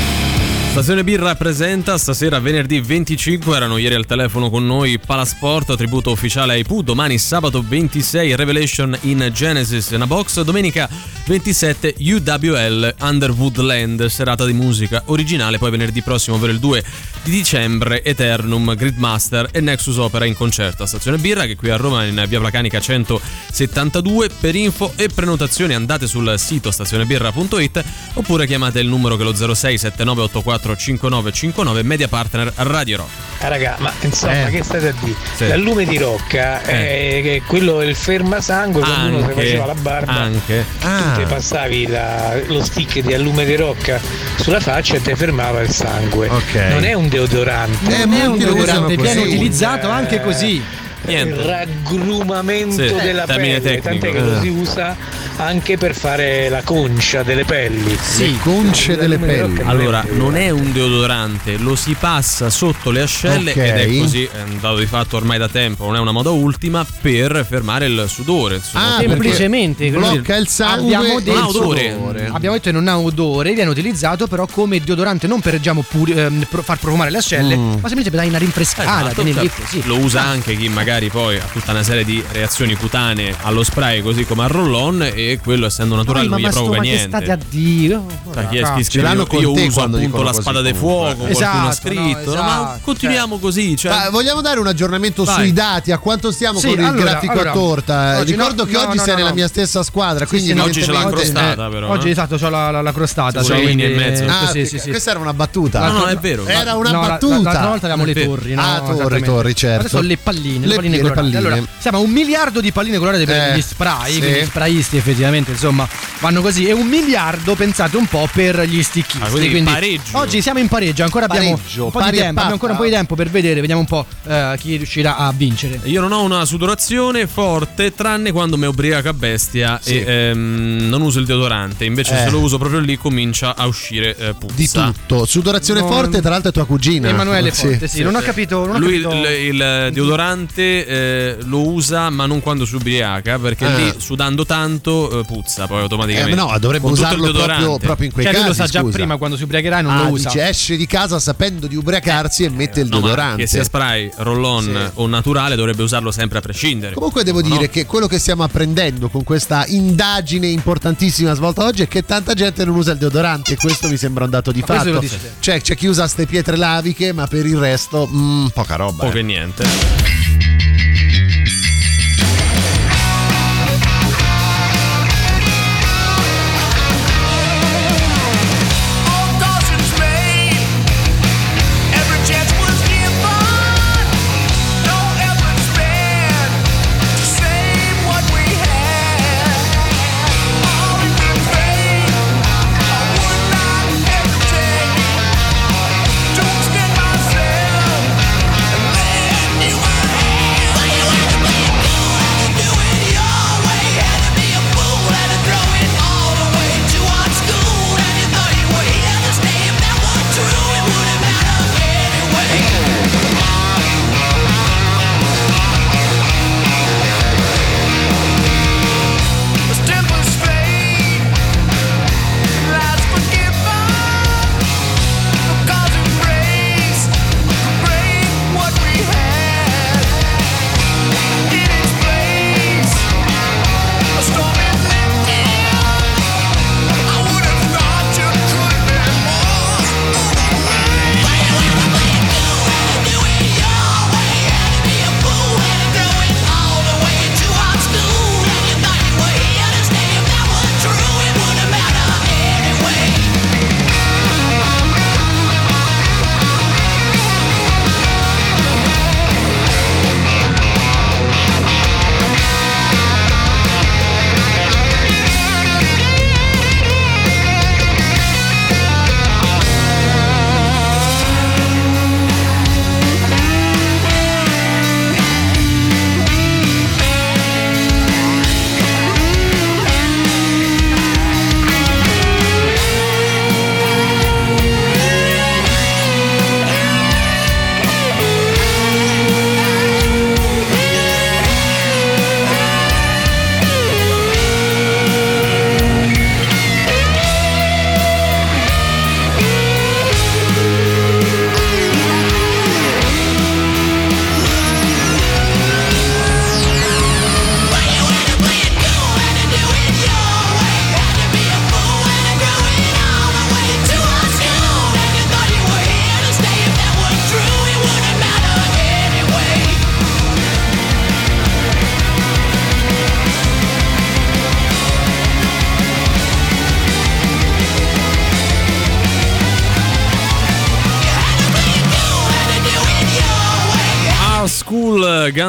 [0.77, 6.53] Stazione Birra presenta stasera venerdì 25 erano ieri al telefono con noi Palasport, tributo ufficiale
[6.53, 10.87] ai Pooh, domani sabato 26 Revelation in Genesis in a box, domenica
[11.25, 16.83] 27 UWL Underwood Land, serata di musica originale, poi venerdì prossimo per il 2
[17.23, 21.75] di dicembre Eternum, Gridmaster e Nexus Opera in concerto a Stazione Birra che qui a
[21.75, 28.79] Roma in via Placanica 172 per info e prenotazioni andate sul sito stazionebirra.it oppure chiamate
[28.79, 33.09] il numero che è lo 06 7984 334 5959 media partner Radio Rock.
[33.39, 34.49] Ah, raga, ma insomma, Eh.
[34.49, 35.15] che state a dire?
[35.35, 35.47] Sì.
[35.47, 40.11] L'allume di Rocca è, che quello è il fermasangue quando uno si faceva la barba.
[40.11, 40.65] anche.
[40.79, 41.13] Tu Ah.
[41.17, 43.99] ti passavi la- lo stick di allume di Rocca
[44.37, 46.27] sulla faccia e ti fermava il sangue.
[46.27, 47.97] Non è un deodorante.
[47.97, 50.63] Non è un deodorante, viene utilizzato anche così.
[51.07, 53.81] Il raggrumamento Sì, della pelle, tecnico.
[53.89, 54.41] tant'è che lo Eh.
[54.41, 54.95] si usa
[55.37, 57.95] anche per fare la concia delle pelli.
[58.17, 59.61] Le conce delle pelli.
[59.63, 63.57] Allora, non è un deodorante, lo si passa sotto le ascelle Ok.
[63.57, 66.31] ed è così, è un dato di fatto ormai da tempo, non è una moda
[66.31, 68.55] ultima per fermare il sudore.
[68.55, 68.95] insomma.
[68.95, 72.29] Ah, semplicemente blocca il sangue abbiamo detto, il sudore.
[72.31, 76.13] abbiamo detto che non ha odore viene utilizzato però come deodorante non per diciamo, puri-
[76.49, 77.59] pro- far profumare le ascelle Mm.
[77.59, 79.83] ma semplicemente per dare una rinfrescata Esatto, lì così.
[79.85, 84.01] Lo usa anche chi magari poi ha tutta una serie di reazioni cutanee allo spray
[84.01, 86.89] così come al roll-on e quello essendo naturale ma, non gli ma provoca ma che
[86.89, 87.07] niente.
[87.07, 88.01] state a dire?
[88.33, 90.61] Cioè, chi è Ah, chi scrive, io, con io te uso quando appunto la spada
[90.61, 91.29] di fuoco, qualcuno ha
[91.69, 93.75] Esatto, scritto, no, ma esatto, continuiamo così.
[93.77, 95.35] Cioè, Ma vogliamo dare un aggiornamento Vai.
[95.35, 95.91] sui dati?
[95.91, 98.17] A quanto stiamo Sì, con il allora, grafico allora, a torta?
[98.19, 99.35] oggi Ricordo no, che no, oggi no, sei no, nella no.
[99.35, 101.89] mia stessa squadra, Sì, quindi sì, no, oggi ce l'ha evidentemente- crostata però.
[101.89, 102.11] Oggi eh.
[102.11, 103.43] esatto, ho la, la, la crostata.
[103.43, 104.25] Cioè, quindi- in mezzo.
[104.27, 105.87] Ah, questa era una battuta.
[105.87, 106.45] No, no, è vero.
[106.45, 107.35] Era una la- battuta.
[107.35, 108.61] La, l'altra volta avevamo le torri, no?
[108.61, 109.79] Ah, torri, torri, certo.
[109.87, 111.19] Adesso le palline, le, Le- palline colorate.
[111.21, 111.37] palline.
[111.37, 114.19] Allora, siamo a un miliardo di palline colorate per Eh, gli spray, sì.
[114.19, 115.87] quindi gli sprayisti effettivamente, insomma,
[116.19, 116.65] vanno così.
[116.67, 119.21] E un miliardo, pensate un po', per gli sticchisti.
[119.25, 120.17] Ah, quindi quindi pareggio.
[120.17, 122.83] oggi siamo in pareggio, ancora abbiamo Pareggio, un po' di tempo, abbiamo ancora un po'
[122.85, 125.79] di tempo per vedere, vediamo un po' eh, chi riuscirà a vincere.
[125.83, 129.99] Io non ho una sudorazione forte, tranne quando mi ubriaco a bestia Sì.
[129.99, 131.85] e ehm, non uso il deodorante.
[131.85, 132.23] Invece, Eh.
[132.25, 134.53] se lo uso proprio lì, comincia a uscire eh, puzza.
[134.55, 135.25] Di tutto.
[135.25, 137.09] Sudorazione Non- forte, tra l'altro è tua cugina.
[137.09, 137.67] Emanuele Sì.
[137.67, 138.65] Forte, sì, non ho capito.
[138.65, 139.27] Non ho Lui capito.
[139.27, 143.75] il, il deodorante eh, lo usa, ma non quando si ubriaca, perché Ah.
[143.77, 146.35] lì sudando tanto eh, puzza poi Eh, automaticamente.
[146.35, 148.59] no, dovrebbe Con usarlo proprio, proprio in quei Cioè, lui casi.
[148.59, 148.93] lo sa già scusa.
[148.97, 150.29] prima quando si ubriacherà e non Ah, lo usa.
[150.29, 153.41] dice esce di casa sapendo di ubriacarsi e mette il No, ma deodorante.
[153.43, 154.91] che sia spray, roll-on Sì.
[154.95, 156.93] o naturale, dovrebbe usarlo sempre a prescindere.
[156.93, 157.47] Comunque devo No?
[157.49, 162.33] dire che quello che stiamo apprendendo con questa indagine importantissima svolta oggi è che tanta
[162.33, 165.03] gente non usa il deodorante e questo mi sembra un dato di Ma fatto.
[165.39, 169.03] Cioè c'è chi usa ste pietre laviche ma per il resto mm, poca roba.
[169.05, 169.21] Poco eh.
[169.23, 170.26] niente.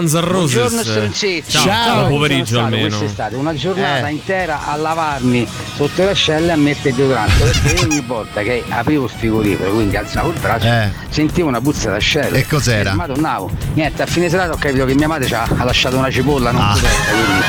[0.08, 0.54] Guns N' Roses.
[0.56, 1.44] Buongiorno stronzetti.
[1.50, 2.88] Ciao, buon pomeriggio Sono stato almeno.
[2.96, 4.12] Quest'estate una giornata Eh.
[4.12, 5.46] intera a lavarmi
[5.76, 9.96] sotto le ascelle e a mettere deodorante perché ogni volta che aprivo il frigorifero, quindi
[9.96, 10.90] alzavo il braccio, Eh.
[11.10, 12.38] sentivo una puzza d'ascelle.
[12.38, 12.94] E cos'era?
[12.94, 13.50] Ma tornavo.
[13.74, 16.62] Niente, a fine serata ho capito che mia madre ci ha, lasciato una cipolla non
[16.62, 16.72] Ah.
[16.72, 17.44] coperta, quindi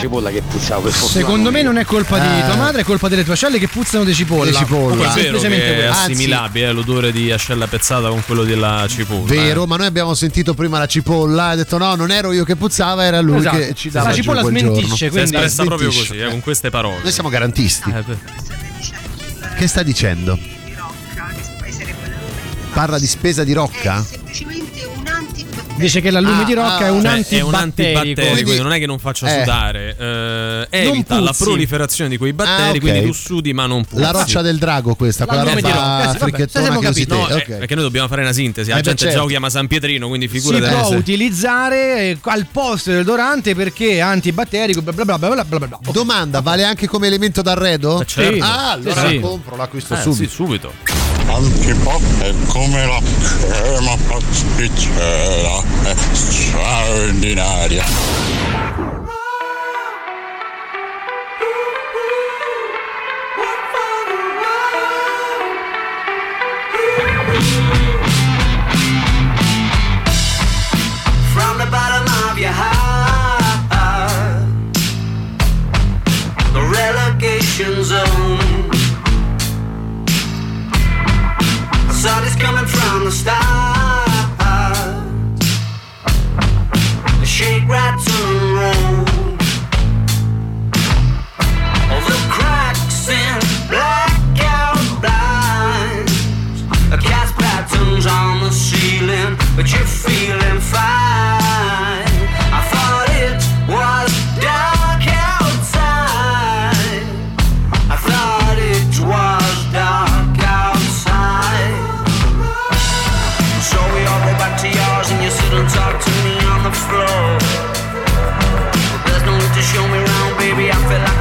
[0.00, 1.20] cipolla che puzzava per fortuna.
[1.20, 2.44] Secondo me non è colpa di Eh.
[2.44, 4.50] tua madre, è colpa delle tue ascelle che puzzano di cipolla.
[4.50, 5.12] Di cipolla.
[5.12, 9.24] È vero che è assimilabile eh, l'odore di ascella pezzata con quello della cipolla.
[9.26, 9.66] Vero, eh.
[9.66, 12.56] ma noi abbiamo sentito prima la cipolla e ha detto no, non ero io che
[12.56, 13.56] puzzava, era lui Esatto.
[13.56, 14.96] che ci dava La giù cipolla quel smentisce, giorno.
[14.96, 16.98] Si è quindi- espressa proprio così, eh, con queste parole.
[17.02, 17.90] Noi siamo garantisti.
[17.90, 18.04] Eh.
[19.56, 20.38] Che sta dicendo?
[22.72, 24.04] Parla di spesa di rocca?
[25.76, 27.48] Dice che l'allume Ah, di rocca ah, è un Cioè, è antibatterico.
[27.48, 29.38] un antibatterico, Quindi- quindi non è che non faccia Eh.
[29.40, 32.78] sudare, eh, evita Non la proliferazione di quei batteri, Ah, ok.
[32.80, 34.02] quindi tu sudi ma non puzzi.
[34.02, 37.06] La roccia del drago questa, quella L'allume di roba rocca, fricchettona che usi.
[37.08, 37.44] No, eh, ok.
[37.56, 38.68] perché noi dobbiamo fare una sintesi.
[38.70, 39.14] La Eh, gente certo.
[39.16, 43.04] già lo chiama San Pietrino, quindi si figurati può se- utilizzare eh, al posto del
[43.04, 45.78] dorante perché è antibatterico bla bla bla bla bla bla.
[45.92, 48.02] Domanda, vale anche come elemento d'arredo?
[48.02, 48.44] Eh, certo.
[48.44, 50.99] Ah, allora la compro, l'acquisto Eh, sì, subito.
[51.36, 52.02] antipapp,
[52.48, 53.04] kummilapp,
[53.50, 54.24] röömapapp,
[54.56, 57.84] pitshöla, extraordinäria.
[77.90, 78.29] zone
[83.10, 84.38] the start.
[87.18, 89.36] The shake, rattle, and roll.
[91.90, 93.38] All the cracks in
[93.68, 96.22] blackout blinds.
[97.04, 101.49] Cast patterns on the ceiling, but you're feeling fine.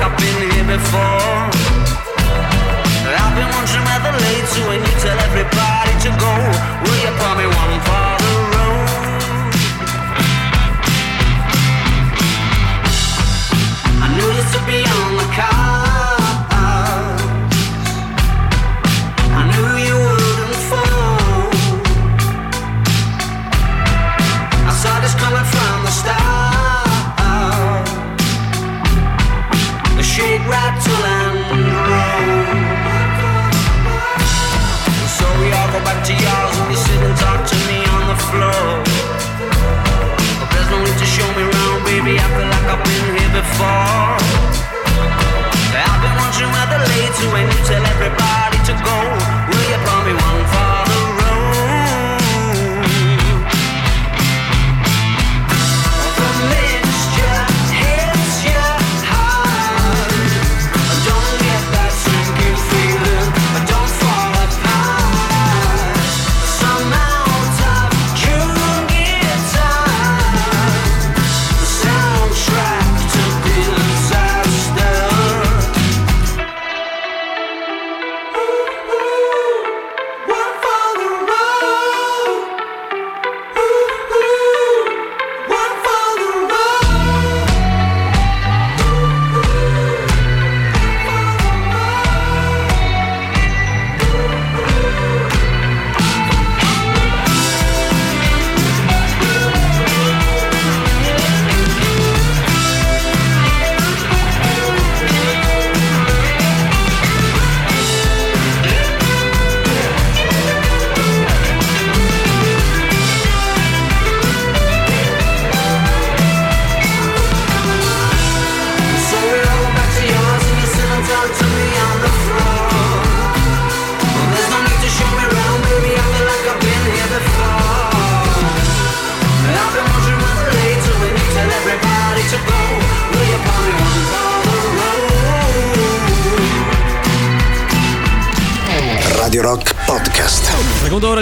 [0.10, 1.54] I've been here before.
[3.14, 6.34] I've been wondering where the late to when you tell everybody to go.
[6.82, 7.69] Will you pour me one
[43.60, 44.16] before.
[45.76, 47.89] I've been wondering where the late to when you tell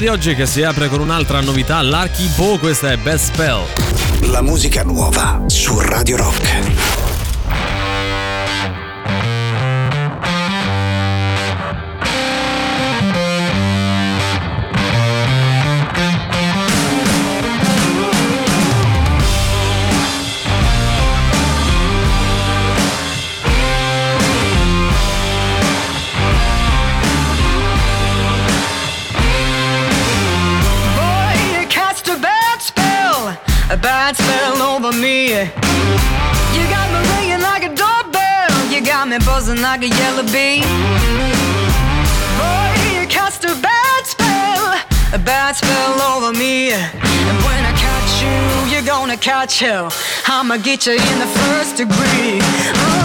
[0.10, 3.66] oggi che si apre con un'altra novità, l'Archibo, questa è Best Spell.
[4.32, 6.97] La musica nuova su Radio Rock.
[36.56, 38.72] You got me ringing like a doorbell.
[38.72, 40.62] You got me buzzing like a yellow bee.
[42.40, 44.80] Boy, you cast a bad spell,
[45.14, 46.72] a bad spell over me.
[46.72, 49.92] And when I catch you, you're gonna catch hell.
[50.26, 52.97] I'ma get you in the first degree.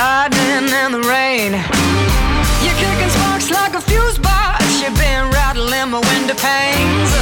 [0.00, 1.52] Lightning in the rain.
[2.64, 4.64] You're kicking sparks like a fuse box.
[4.80, 7.12] You've been rattling my window panes.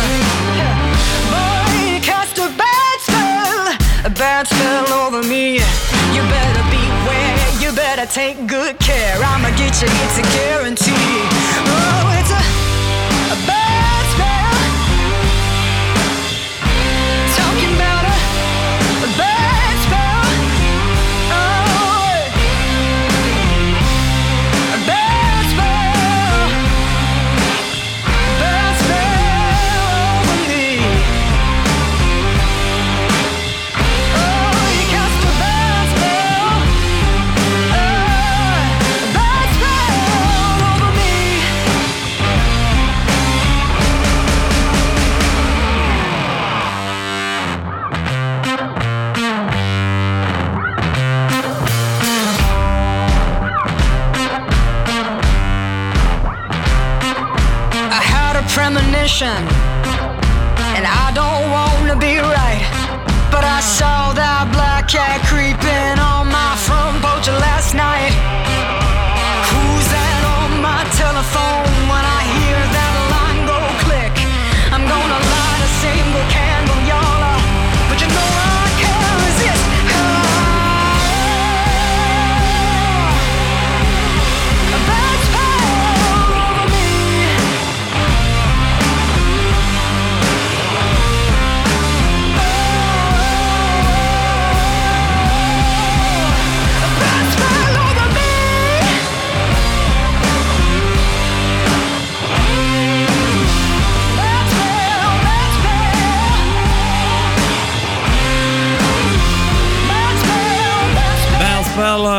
[1.32, 3.62] Boy, you cast a bad spell,
[4.06, 5.58] a bad spell over me.
[6.14, 9.16] You better beware, you better take good care.
[9.30, 11.18] I'ma get you, it's a guarantee.
[11.74, 12.40] Oh, it's a
[58.98, 59.28] premonition,
[60.74, 62.66] and I don't wanna be right.
[63.30, 65.47] But I saw that black cat creeping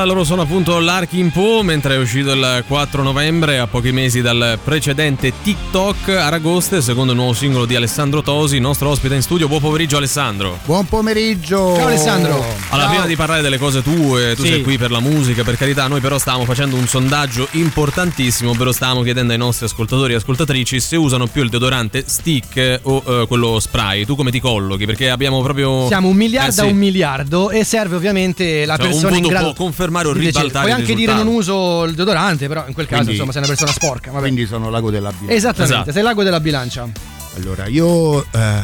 [0.10, 4.58] loro sono appunto l'Arkin Po, mentre è uscito il 4 novembre, a pochi mesi dal
[4.64, 9.48] precedente TikTok Aragoste, secondo il nuovo singolo di Alessandro Tosi, nostro ospite in studio.
[9.48, 10.58] Buon pomeriggio Alessandro.
[10.66, 11.76] Buon pomeriggio.
[11.76, 12.34] Ciao Alessandro.
[12.70, 12.90] Allora, Ciao.
[12.90, 14.48] prima di parlare delle cose tue, tu Sì.
[14.50, 18.72] sei qui per la musica, per carità, noi però stavamo facendo un sondaggio importantissimo, ovvero
[18.72, 23.26] stavamo chiedendo ai nostri ascoltatori e ascoltatrici se usano più il deodorante stick o eh,
[23.28, 24.06] quello spray.
[24.06, 24.88] Tu come ti collochi?
[24.88, 25.86] Perché abbiamo proprio...
[25.86, 26.60] Siamo un miliardo Eh, sì.
[26.62, 29.98] a un miliardo e serve ovviamente la Cioè, un persona in voto grado può confermare
[30.08, 30.46] o di decidere.
[30.48, 33.42] ribaltare Puoi anche dire non uso il deodorante, però in quel caso Quindi- insomma sei
[33.42, 34.12] una persona sporca.
[34.12, 34.22] Vabbè.
[34.24, 35.34] Quindi sono l'ago della bilancia.
[35.34, 35.92] Esattamente, Esatto.
[35.92, 36.88] sei l'ago della bilancia.
[37.36, 38.62] Allora, io eh,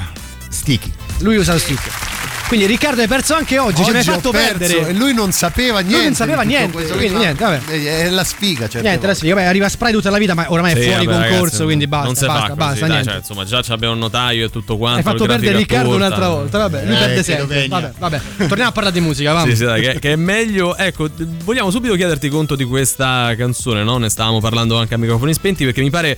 [0.49, 0.91] sticky.
[1.19, 2.14] Lui usa il stick.
[2.47, 4.87] Quindi Riccardo hai perso anche oggi, ce l'hai Oggi fatto perso perdere.
[4.89, 6.05] E lui non sapeva Lui niente.
[6.05, 7.59] non sapeva niente, questo, quindi niente, vabbè.
[7.65, 10.75] È la sfiga, certe Niente, adesso vabbè, arriva spray tutta la vita, ma ormai è
[10.79, 13.09] Sì, fuori vabbè, concorso, ragazzi, quindi basta, non si basta, fa così, basta, dai, niente.
[13.09, 14.97] cioè, insomma, già abbiamo un notaio e tutto quanto.
[14.97, 16.05] Hai fatto perdere Riccardo corta.
[16.05, 17.67] un'altra volta, vabbè, lui Eh, perde sempre.
[17.67, 18.21] Vabbè, vabbè.
[18.47, 19.49] Torniamo a parlare di musica, vamos.
[19.49, 20.77] Sì, sì, dai, che, che è meglio.
[20.77, 21.09] Ecco,
[21.43, 23.97] vogliamo subito chiederti conto di questa canzone, no?
[23.97, 26.15] Ne stavamo parlando anche a microfoni spenti perché mi pare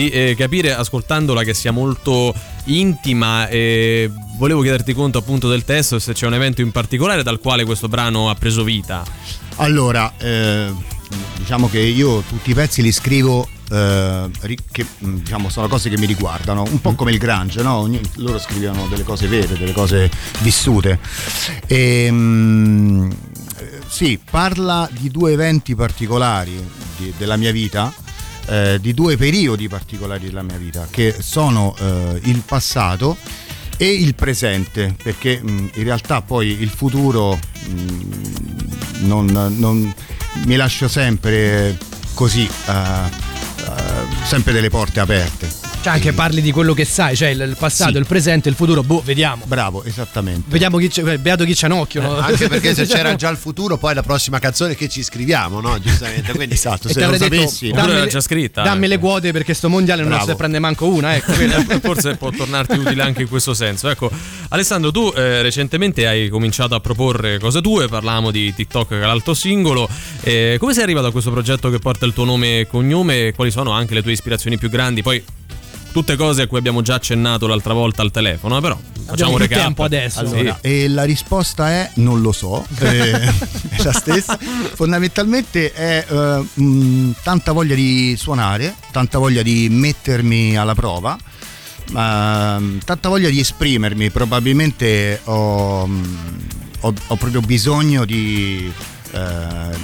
[0.00, 2.34] di eh, capire ascoltandola che sia molto
[2.64, 7.38] intima e volevo chiederti conto appunto del testo se c'è un evento in particolare dal
[7.38, 9.04] quale questo brano ha preso vita.
[9.56, 10.72] Allora, eh,
[11.36, 13.46] diciamo che io tutti i pezzi li scrivo.
[13.70, 14.30] eh,
[14.72, 17.74] che mh, diciamo sono cose che mi riguardano un po' come il Grange no?
[17.74, 20.98] Ogni- loro scrivono delle cose vere delle cose vissute
[21.68, 23.16] e mh,
[23.58, 26.58] eh, sì parla di due eventi particolari
[26.96, 27.92] di- della mia vita
[28.50, 33.16] eh, di due periodi particolari della mia vita che sono eh, il passato
[33.76, 39.26] e il presente perché mh, in realtà poi il futuro mh, non,
[39.56, 39.94] non-
[40.44, 41.76] mi lascio sempre
[42.14, 43.28] così eh,
[44.24, 45.48] sempre delle porte aperte
[45.82, 47.96] Cioè, anche parli di quello che sai, cioè il passato, Sì.
[47.98, 49.44] il presente, il futuro, boh, vediamo.
[49.46, 52.02] bravo esattamente Vediamo chi c'è, beato chi c'ha un occhio.
[52.02, 52.18] no?
[52.18, 55.78] Anche perché se c'era già il futuro, poi la prossima canzone che ci scriviamo, no?
[55.80, 56.32] Giustamente.
[56.32, 58.88] Quindi esatto se lo detto, sapessi dammi era le- già scritta, Dammi eh.
[58.88, 60.26] le quote perché sto mondiale non Bravo.
[60.26, 61.32] se prende manco una, ecco.
[61.34, 63.88] quindi- Forse può tornarti utile anche in questo senso.
[63.88, 64.10] Ecco,
[64.50, 69.06] Alessandro, tu eh, recentemente hai cominciato a proporre cose tue, parlavamo di TikTok che è
[69.06, 69.88] l'altro singolo.
[70.20, 73.32] Eh, come sei arrivato a questo progetto che porta il tuo nome e cognome e
[73.34, 75.02] quali sono anche le tue ispirazioni più grandi?
[75.02, 75.22] Poi
[75.92, 79.58] tutte cose a cui abbiamo già accennato l'altra volta al telefono, però facciamo un recap.
[79.58, 80.26] tempo adesso.
[80.26, 80.34] Sì.
[80.34, 84.38] Allora, e la risposta è non lo so, eh, è la stessa.
[84.74, 91.18] Fondamentalmente è eh, mh, tanta voglia di suonare, tanta voglia di mettermi alla prova,
[91.90, 94.10] ma, tanta voglia di esprimermi.
[94.10, 98.72] Probabilmente ho, ho- ho proprio bisogno di,
[99.12, 99.76] eh,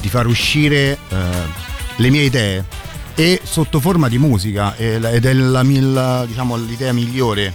[0.00, 0.98] di far uscire
[1.96, 2.64] le mie idee
[3.14, 7.52] e sotto forma di musica ed è la, la- diciamo, l'idea migliore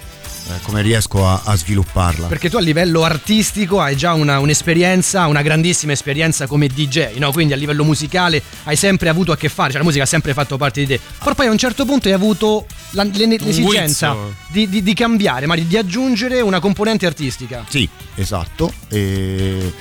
[0.47, 2.28] eh, come riesco a, a svilupparla.
[2.28, 7.32] Perché tu a livello artistico hai già una- un'esperienza, una grandissima esperienza come DJ, no?
[7.32, 10.34] Quindi a livello musicale hai sempre avuto a che fare, cioè la musica ha sempre
[10.34, 10.99] fatto parte di te.
[11.20, 14.16] Però poi a un certo punto hai avuto la- l'e- l'esigenza
[14.47, 17.66] di, di- di cambiare, ma di, di aggiungere una componente artistica.
[17.68, 18.72] Sì, esatto.
[18.88, 19.74] E,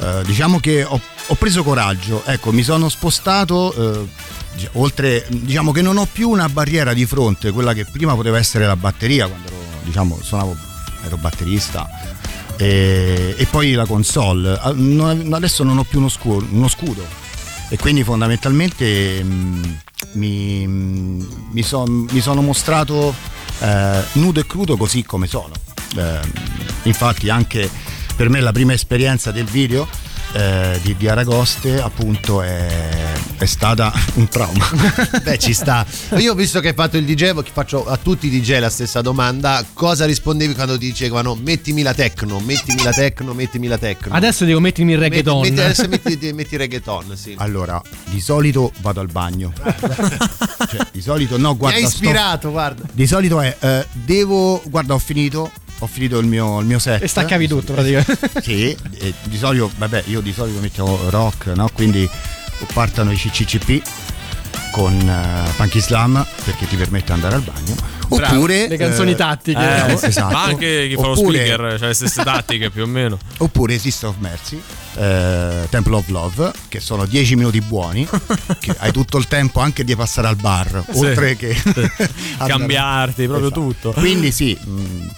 [0.00, 1.00] eh, diciamo che ho,
[1.30, 4.02] ho preso coraggio, ecco, mi sono spostato.
[4.02, 8.36] eh, oltre, diciamo che non ho più una barriera di fronte, quella che prima poteva
[8.36, 10.56] essere la batteria, quando ero, diciamo, suonavo,
[11.04, 11.88] ero batterista.
[12.56, 14.58] E, e poi la console.
[14.74, 17.06] Non- adesso non ho più uno scudo, uno scudo.
[17.68, 19.78] E quindi fondamentalmente mh,
[20.14, 23.14] mi, mi son- mi sono mostrato
[23.60, 25.52] eh, nudo e crudo così come sono.
[25.96, 26.20] Eh,
[26.82, 27.70] infatti anche
[28.16, 29.86] per me la prima esperienza del video
[30.32, 34.68] eh, di, di Aragoste appunto è, è stata un trauma.
[35.22, 35.84] Beh, ci sta.
[36.16, 39.00] Io ho visto che hai fatto il DJ, faccio a tutti i DJ la stessa
[39.00, 39.64] domanda.
[39.72, 44.14] Cosa rispondevi quando ti dicevano mettimi la techno, mettimi la techno, mettimi la techno?
[44.14, 45.40] Adesso devo mettermi il reggaeton.
[45.40, 47.34] Metti, metti, adesso metti, metti reggaeton, sì.
[47.38, 49.52] Allora, di solito vado al bagno.
[50.70, 51.78] Cioè, di solito no, guarda.
[51.78, 52.84] Mi hai sto- ispirato, guarda.
[52.92, 54.62] Di solito è eh, devo.
[54.66, 55.50] Guarda, ho finito.
[55.82, 57.02] Ho finito il mio, il mio set.
[57.02, 58.18] E staccavi tutto praticamente.
[58.42, 61.68] Sì, e di solito, vabbè, io di solito mettevo rock, no?
[61.72, 62.08] Quindi
[62.74, 63.82] partono i CCCP
[64.72, 67.74] con eh, Punky Slam perché ti permette di andare al bagno.
[68.10, 69.86] Bravo, Oppure le canzoni eh, tattiche.
[69.86, 70.32] eh, esatto.
[70.34, 73.18] Ma anche chi fa lo Oppure- speaker, cioè le stesse tattiche più o meno.
[73.38, 74.60] Oppure Sister of Mercy,
[74.96, 78.06] eh, Temple of Love, che sono 10 minuti buoni,
[78.58, 80.98] che hai tutto il tempo anche di passare al bar, Sì.
[80.98, 81.92] oltre che andare-
[82.46, 83.60] Cambiarti, proprio Esatto.
[83.60, 83.90] tutto.
[83.92, 85.08] Quindi sì, mh,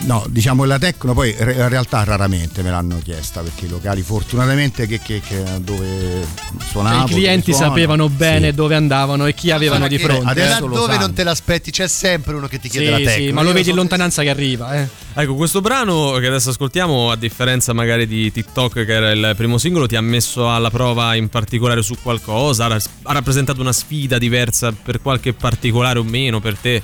[0.00, 4.86] no, diciamo la Tecno poi in realtà raramente me l'hanno chiesta, perché i locali fortunatamente
[4.86, 6.26] che, che- che dove
[6.70, 7.06] suonavo...
[7.06, 8.54] I clienti dove suono, sapevano bene sì.
[8.54, 10.28] dove andavano e chi avevano di fronte.
[10.30, 10.96] adesso sanno.
[10.98, 13.34] non te l'aspetti, c'è sempre uno che ti chiede Sì, la sì, techno.
[13.34, 14.88] ma lo vedi in lontananza che arriva, eh.
[15.12, 19.58] Ecco, questo brano che adesso ascoltiamo, a differenza magari di TikTok, che era il primo
[19.58, 22.66] singolo, ti ha messo alla prova in particolare su qualcosa?
[22.66, 26.82] Ha rappresentato una sfida diversa per qualche particolare o meno per te?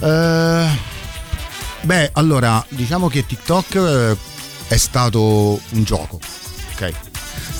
[0.00, 0.66] Eh,
[1.82, 4.16] beh, allora, diciamo che TikTok eh,
[4.68, 6.20] è stato un gioco,
[6.72, 6.92] ok?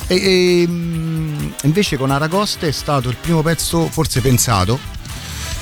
[0.07, 4.79] E, e, mm, invece con Aragoste è stato il primo pezzo forse pensato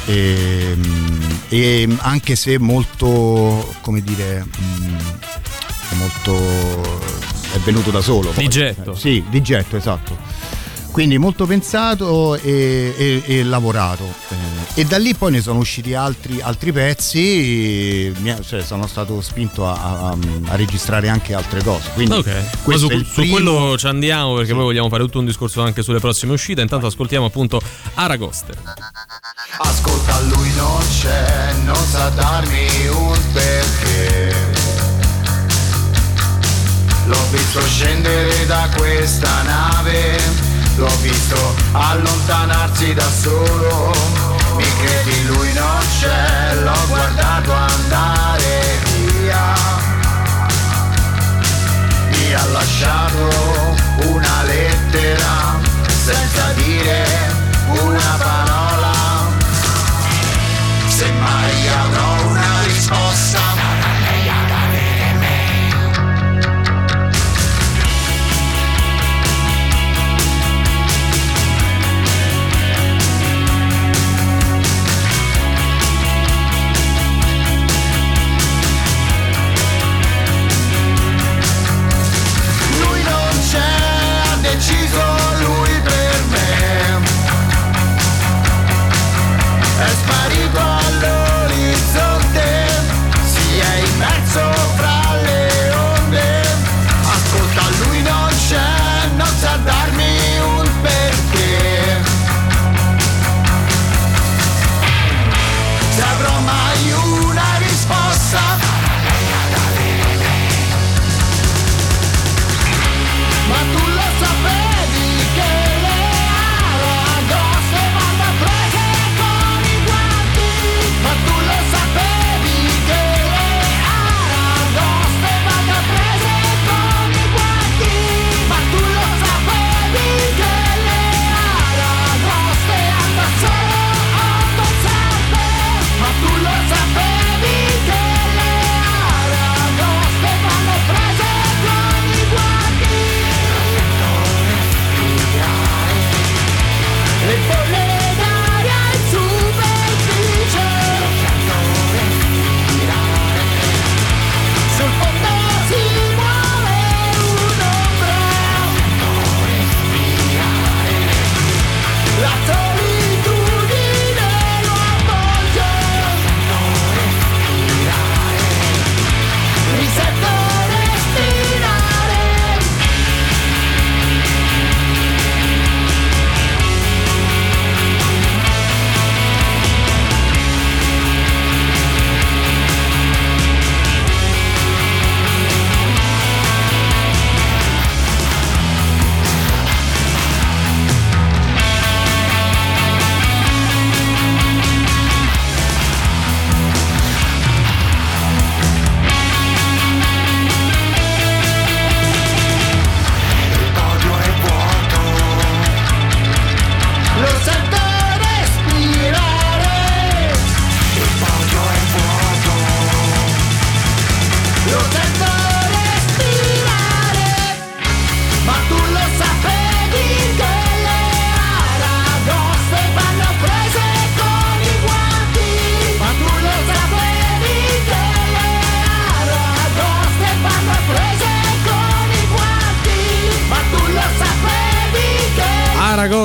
[0.07, 4.99] e, mm, e anche se molto, come dire, mm,
[5.91, 7.01] è molto...
[7.53, 8.31] è venuto da solo.
[8.31, 8.45] poi.
[8.45, 8.95] Di getto.
[8.95, 10.17] Sì, di getto, esatto.
[10.97, 14.15] Quindi molto pensato e, e- e lavorato.
[14.73, 19.75] E da lì poi ne sono usciti altri, altri pezzi, cioè, sono stato spinto a,
[19.75, 20.17] a-
[20.47, 21.91] a registrare anche altre cose.
[21.93, 25.27] Quindi Ok, ma questo su, su quello ci andiamo perché poi vogliamo fare tutto un
[25.27, 26.63] discorso anche sulle prossime uscite.
[26.63, 27.61] Intanto ascoltiamo appunto
[27.93, 28.55] Aragoste.
[29.59, 34.35] Ascolta, lui non c'è, non sa darmi un perché.
[37.05, 40.17] L'ho visto scendere da questa nave,
[40.77, 43.93] l'ho visto allontanarsi da solo.
[44.57, 49.55] Mi credi, lui non c'è, l'ho guardato andare via.
[52.11, 53.75] Mi ha lasciato
[54.07, 55.59] una lettera
[56.05, 57.06] senza dire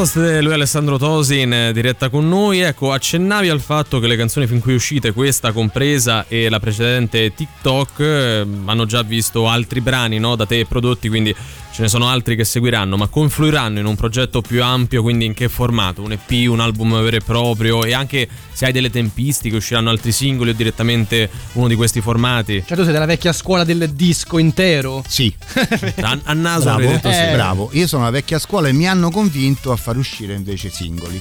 [0.01, 2.59] Aragoste, lui è Alessandro Tosi in eh, diretta con noi.
[2.61, 7.31] Ecco, accennavi al fatto che le canzoni fin qui uscite, questa compresa e la precedente
[7.35, 11.35] TikTok, eh, hanno già visto altri brani no, da te prodotti, quindi
[11.81, 15.33] ce ne sono altri che seguiranno, ma confluiranno in un progetto più ampio, quindi in
[15.33, 16.03] che formato?
[16.03, 20.11] Un EP, un album vero e proprio e anche se hai delle tempistiche, usciranno altri
[20.11, 22.63] singoli o direttamente uno di questi formati?
[22.67, 25.03] Cioè tu sei della vecchia scuola del disco intero?
[25.07, 25.33] Sì.
[26.01, 27.17] A, a naso Bravo, detto sì.
[27.17, 27.69] eh, bravo.
[27.73, 31.19] Io sono la vecchia scuola e mi hanno convinto a far uscire invece singoli.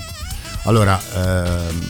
[0.65, 1.81] Allora, ehm,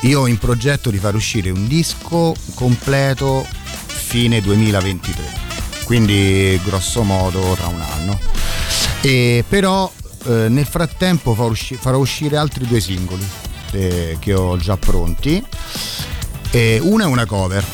[0.00, 3.46] io ho in progetto di far uscire un disco completo
[3.86, 5.43] fine 2023
[5.84, 8.18] quindi grosso modo tra un anno.
[9.00, 9.90] E però
[10.26, 13.26] eh, nel frattempo farò, usci- farò uscire altri due singoli
[13.72, 15.44] eh, che ho già pronti.
[16.50, 17.64] E una è una cover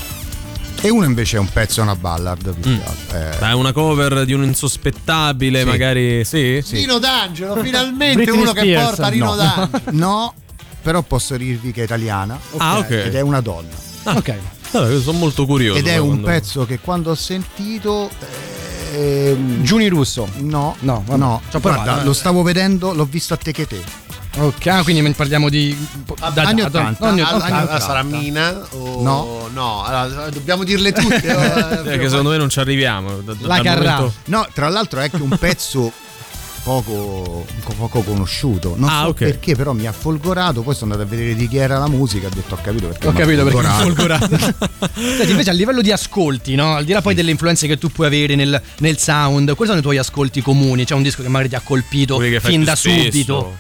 [0.83, 2.55] e uno invece è un pezzo, è una ballad.
[2.59, 3.19] che altro.
[3.19, 5.67] Eh, È una cover di un insospettabile, Sì.
[5.67, 6.25] magari.
[6.25, 6.61] Sì?
[6.71, 9.37] Rino D'Angelo, finalmente uno che Spears, porta Rino no.
[9.37, 9.81] D'Angelo.
[9.93, 10.35] no,
[10.81, 12.41] però posso dirvi che è italiana.
[12.57, 12.91] Ah, ok.
[12.91, 13.69] Ed è una donna.
[14.05, 14.35] ok.
[14.71, 15.79] Vabbè, sono molto curioso.
[15.79, 18.11] Ed è un quando- pezzo che quando ho sentito.
[18.93, 20.29] ehm, Giuni Russo.
[20.39, 21.41] No, No, no.
[21.49, 22.05] Ci ho provato, Guarda, eh.
[22.05, 23.81] lo stavo vedendo, l'ho visto a te che te.
[24.39, 25.77] Ok, ah, quindi parliamo di
[26.33, 27.09] da- anni da- 80.
[27.09, 27.81] anni- Allora, anni allora, 80.
[27.81, 29.49] sarà Mina o No.
[29.53, 31.21] no allora, dobbiamo dirle tutte.
[31.85, 33.17] Eh, che secondo me non ci arriviamo.
[33.23, 35.93] Da- da- dal momento- No, tra l'altro è anche un pezzo
[36.63, 37.45] poco,
[37.77, 38.75] poco conosciuto.
[38.77, 39.19] Non Ah, so ok.
[39.19, 40.63] perché, però mi ha folgorato.
[40.63, 42.27] Poi sono andato a vedere di chi era la musica.
[42.27, 43.07] Ho detto: Ho capito perché.
[43.07, 44.39] Ho mi ha capito perché mi ha folgorato.
[45.17, 46.75] Senti, invece a livello di ascolti, no?
[46.75, 49.79] Al di là poi delle influenze che tu puoi avere nel, nel sound, quali sono
[49.79, 50.85] i tuoi ascolti comuni?
[50.85, 53.03] C'è un disco che magari ti ha colpito fin da spesso.
[53.11, 53.57] subito?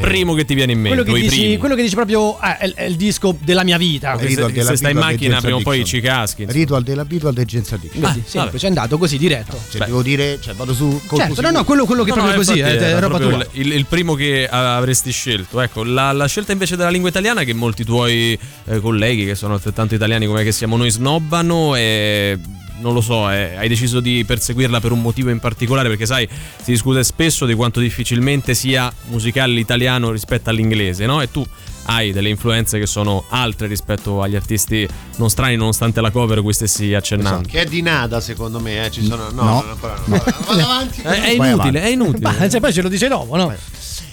[0.00, 1.02] Primo che ti viene in mente.
[1.02, 4.18] Quello che, dici, quello che dici proprio ah, è, è il disco della mia vita.
[4.18, 6.42] Se- se, della stai in macchina prima o poi ci caschi.
[6.42, 6.60] insomma.
[6.60, 8.02] Ritual della Beatles e James Addiction.
[8.02, 9.58] Così, semplice, è andato così diretto.
[9.68, 12.22] Se devo dire, cioè, vado su colpo Certo, no, no, quello, quello che No, no,
[12.22, 13.46] proprio così, infatti è, è roba proprio tua.
[13.52, 15.60] il, il- primo che avresti scelto.
[15.60, 19.54] Ecco, la, la scelta invece della lingua italiana che molti tuoi eh, colleghi, che sono
[19.54, 22.38] altrettanto italiani come che siamo noi, snobbano e
[22.80, 26.28] non lo so, eh, hai deciso di perseguirla per un motivo in particolare perché sai,
[26.62, 31.20] si discute spesso di quanto difficilmente sia musicale l'italiano rispetto all'inglese, no?
[31.20, 31.44] E tu
[31.88, 36.52] hai delle influenze che sono altre rispetto agli artisti non strani nonostante la cover cui
[36.52, 37.48] stessi accennando.
[37.48, 38.90] Che è di nada secondo me, eh.
[38.90, 39.60] ci sono no, No.
[39.60, 40.16] non ancora no.
[40.46, 41.00] Vado avanti.
[41.02, 41.76] È, è Vai inutile, avanti.
[41.78, 42.30] è inutile.
[42.38, 43.54] Ma cioè, poi ce lo dice dopo, no?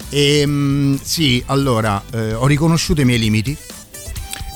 [0.09, 3.57] Ehm, sì, allora, eh, ho riconosciuto i miei limiti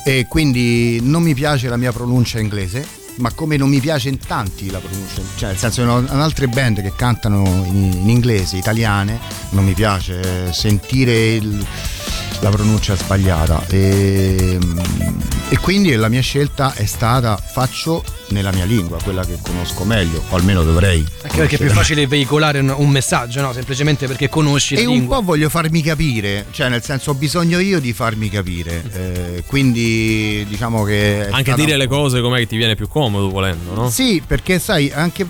[0.04, 2.86] e quindi non mi piace la mia pronuncia inglese,
[3.18, 6.80] ma come non mi piace in tanti la pronuncia, cioè nel senso in altre band
[6.82, 9.18] che cantano in, in inglese, italiane,
[9.50, 11.66] non mi piace sentire il-
[12.40, 14.58] la pronuncia sbagliata e,
[15.48, 20.22] e quindi la mia scelta è stata faccio nella mia lingua, quella che conosco meglio,
[20.28, 21.04] o almeno dovrei.
[21.22, 23.52] Anche perché è più facile veicolare un, messaggio, no?
[23.52, 25.16] Semplicemente perché conosci la E un lingua.
[25.16, 30.44] po' voglio farmi capire, cioè nel senso ho bisogno io di farmi capire, eh, quindi
[30.48, 31.28] diciamo che...
[31.30, 33.90] Anche dire le cose com'è che ti viene più comodo volendo, no?
[33.90, 35.26] Sì, perché sai, anche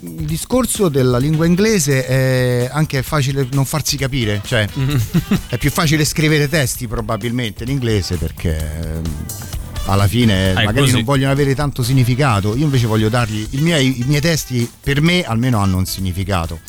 [0.00, 4.68] il discorso della lingua inglese è anche facile non farsi capire, cioè
[5.48, 9.02] è più facile scrivere testi probabilmente in inglese perché ehm,
[9.86, 10.92] alla fine magari così.
[10.92, 15.00] non vogliono avere tanto significato, io invece voglio dargli, i miei, i miei testi per
[15.00, 16.60] me almeno hanno un significato.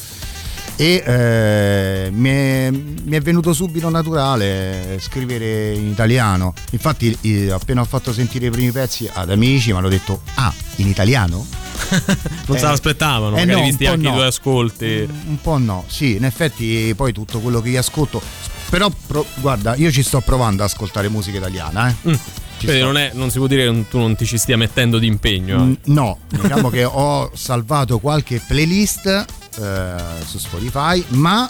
[0.76, 6.54] E eh, mi, è, mi è venuto subito naturale scrivere in italiano.
[6.72, 10.54] Infatti, eh, appena ho fatto sentire i primi pezzi ad amici, mi hanno detto: Ah,
[10.78, 11.46] in italiano?
[12.48, 14.14] Non Eh, se l'aspettavano, eh magari no, visti anche i no.
[14.14, 15.08] tuoi ascolti.
[15.28, 18.22] Un po' no, sì, in effetti poi tutto quello che io ascolto.
[18.70, 22.20] Però, pro- guarda, io ci sto provando ad ascoltare musica italiana, eh.
[22.60, 22.72] Sto.
[22.84, 25.64] non, è- non si può dire che tu non ti ci stia mettendo di impegno.
[25.64, 25.78] Mm, eh.
[25.86, 29.94] No, diciamo che ho salvato qualche playlist eh,
[30.26, 31.50] su Spotify, ma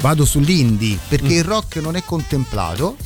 [0.00, 1.38] vado sull'indie perché Mm.
[1.38, 2.96] il rock non è contemplato.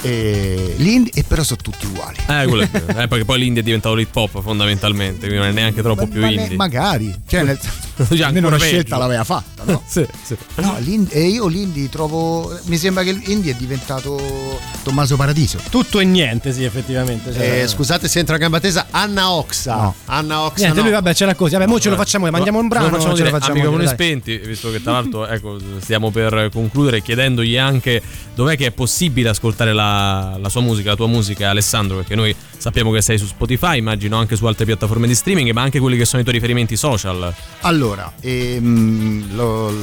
[0.00, 2.16] E, l'indie, e però sono tutti uguali.
[2.26, 3.00] Eh, quello è vero.
[3.02, 6.20] Eh, perché poi l'indie è diventato l'hip hop fondamentalmente, quindi non è neanche troppo più
[6.20, 6.56] Ma ne- indie.
[6.56, 7.58] magari, cioè nel
[8.10, 8.68] Già, almeno una peggio.
[8.70, 9.82] scelta l'aveva fatta, no?
[9.86, 10.34] sì, sì.
[10.56, 12.58] No, l'indie- e io l'indie trovo.
[12.64, 15.58] Mi sembra che l'indie è diventato Tommaso Paradiso.
[15.70, 17.32] Tutto e niente, sì, effettivamente.
[17.32, 19.74] cioè- Eh, scusate se entra a gamba tesa, Anna Oxa.
[19.76, 19.94] No.
[20.06, 20.62] Anna Oxa.
[20.62, 20.82] Niente, no.
[20.84, 21.52] lui vabbè, c'era così.
[21.52, 23.76] Vabbè, mo ce lo facciamo, mandiamo un brano, Lo facciamo ce lo dire a facciamo.
[23.76, 23.86] dai.
[23.86, 28.02] spenti, visto che tra l'altro ecco, stiamo per concludere chiedendogli anche
[28.34, 32.34] dov'è che è possibile ascoltare la, la sua musica, la tua musica Alessandro, perché noi
[32.56, 35.96] sappiamo che sei su Spotify, immagino anche su altre piattaforme di streaming, ma anche quelli
[35.96, 37.32] che sono i tuoi riferimenti social.
[37.60, 39.74] Allora, ehm, lo-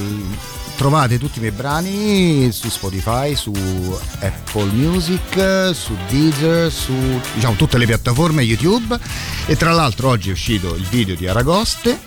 [0.79, 3.51] trovate tutti i miei brani su Spotify, su
[4.21, 6.93] Apple Music, su Deezer, su
[7.33, 8.97] diciamo tutte le piattaforme YouTube
[9.45, 11.99] e tra l'altro oggi è uscito il video di Aragoste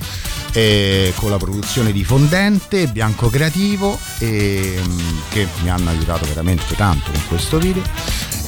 [0.52, 4.98] e con la produzione di Fondente, Bianco Creativo, e, mm,
[5.30, 7.82] che mi hanno aiutato veramente tanto con questo video.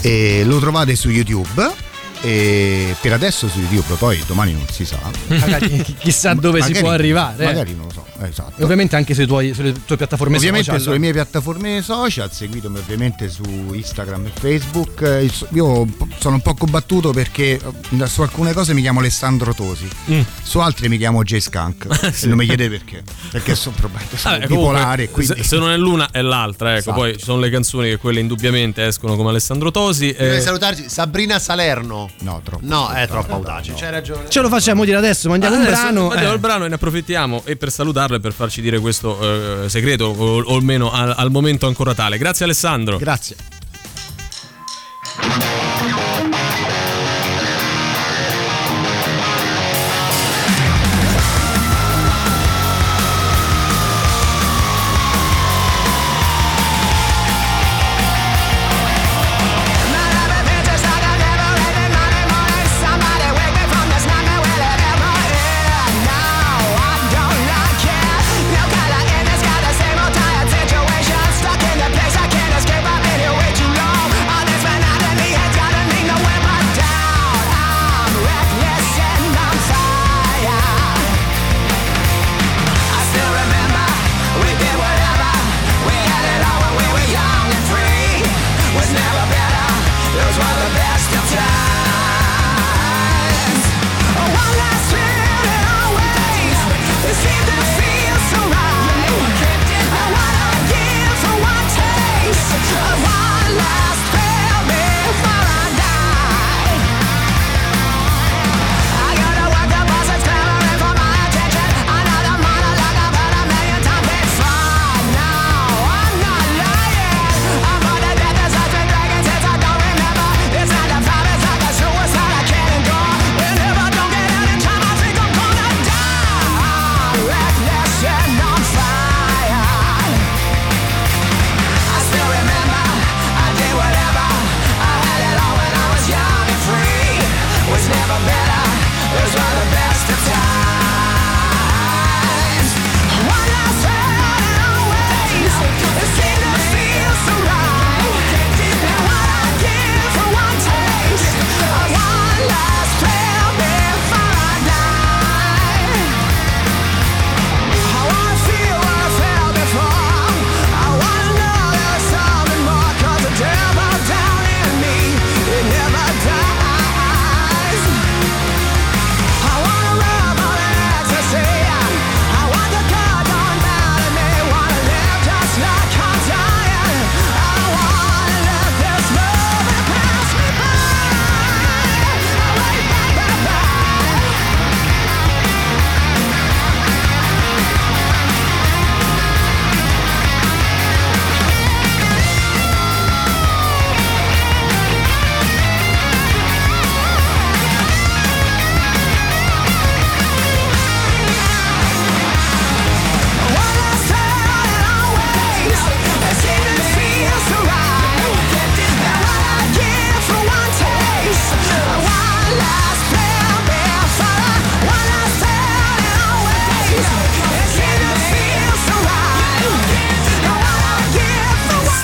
[0.01, 1.83] E lo trovate su YouTube.
[2.23, 4.99] E per adesso su YouTube, poi domani non si sa.
[5.27, 7.43] Magari chi- chissà dove si Magari- può arrivare.
[7.43, 7.47] eh.
[7.47, 8.61] Magari non lo so, esatto.
[8.61, 10.83] E ovviamente anche sui tuoi- sulle tue piattaforme Ovviamente social.
[10.83, 13.43] sulle mie piattaforme social, seguitemi ovviamente su
[13.73, 15.01] Instagram e Facebook.
[15.03, 15.87] Eh, Io
[16.19, 17.59] sono un po' combattuto perché
[17.99, 20.21] eh, su alcune cose mi chiamo Alessandro Tosi, Mm.
[20.43, 21.87] su altre mi chiamo J Skunk.
[22.15, 22.27] Sì.
[22.27, 25.09] E non mi chiedete perché, perché sono, probabilmente sono comunque, bipolare.
[25.11, 25.35] Quindi...
[25.37, 26.79] se, se non è l'una è l'altra, ecco.
[26.79, 26.97] Esatto.
[26.99, 30.13] Poi ci sono le canzoni che quelle indubbiamente escono come Alessandro Tosi.
[30.13, 32.09] Deve eh, salutarci Sabrina Salerno.
[32.21, 32.65] No, troppo.
[32.67, 33.73] No, è troppo audace.
[33.77, 34.29] C'hai ragione.
[34.29, 36.01] Ce lo facciamo dire adesso, mandiamo un Adesso brano.
[36.09, 36.35] mandiamo eh.
[36.35, 37.71] il brano e ne approfittiamo e per
[38.05, 41.95] salutarlo e per farci dire questo eh, segreto, o, o almeno al, al momento ancora
[41.95, 42.19] tale.
[42.19, 42.99] Grazie Alessandro.
[42.99, 43.54] Grazie.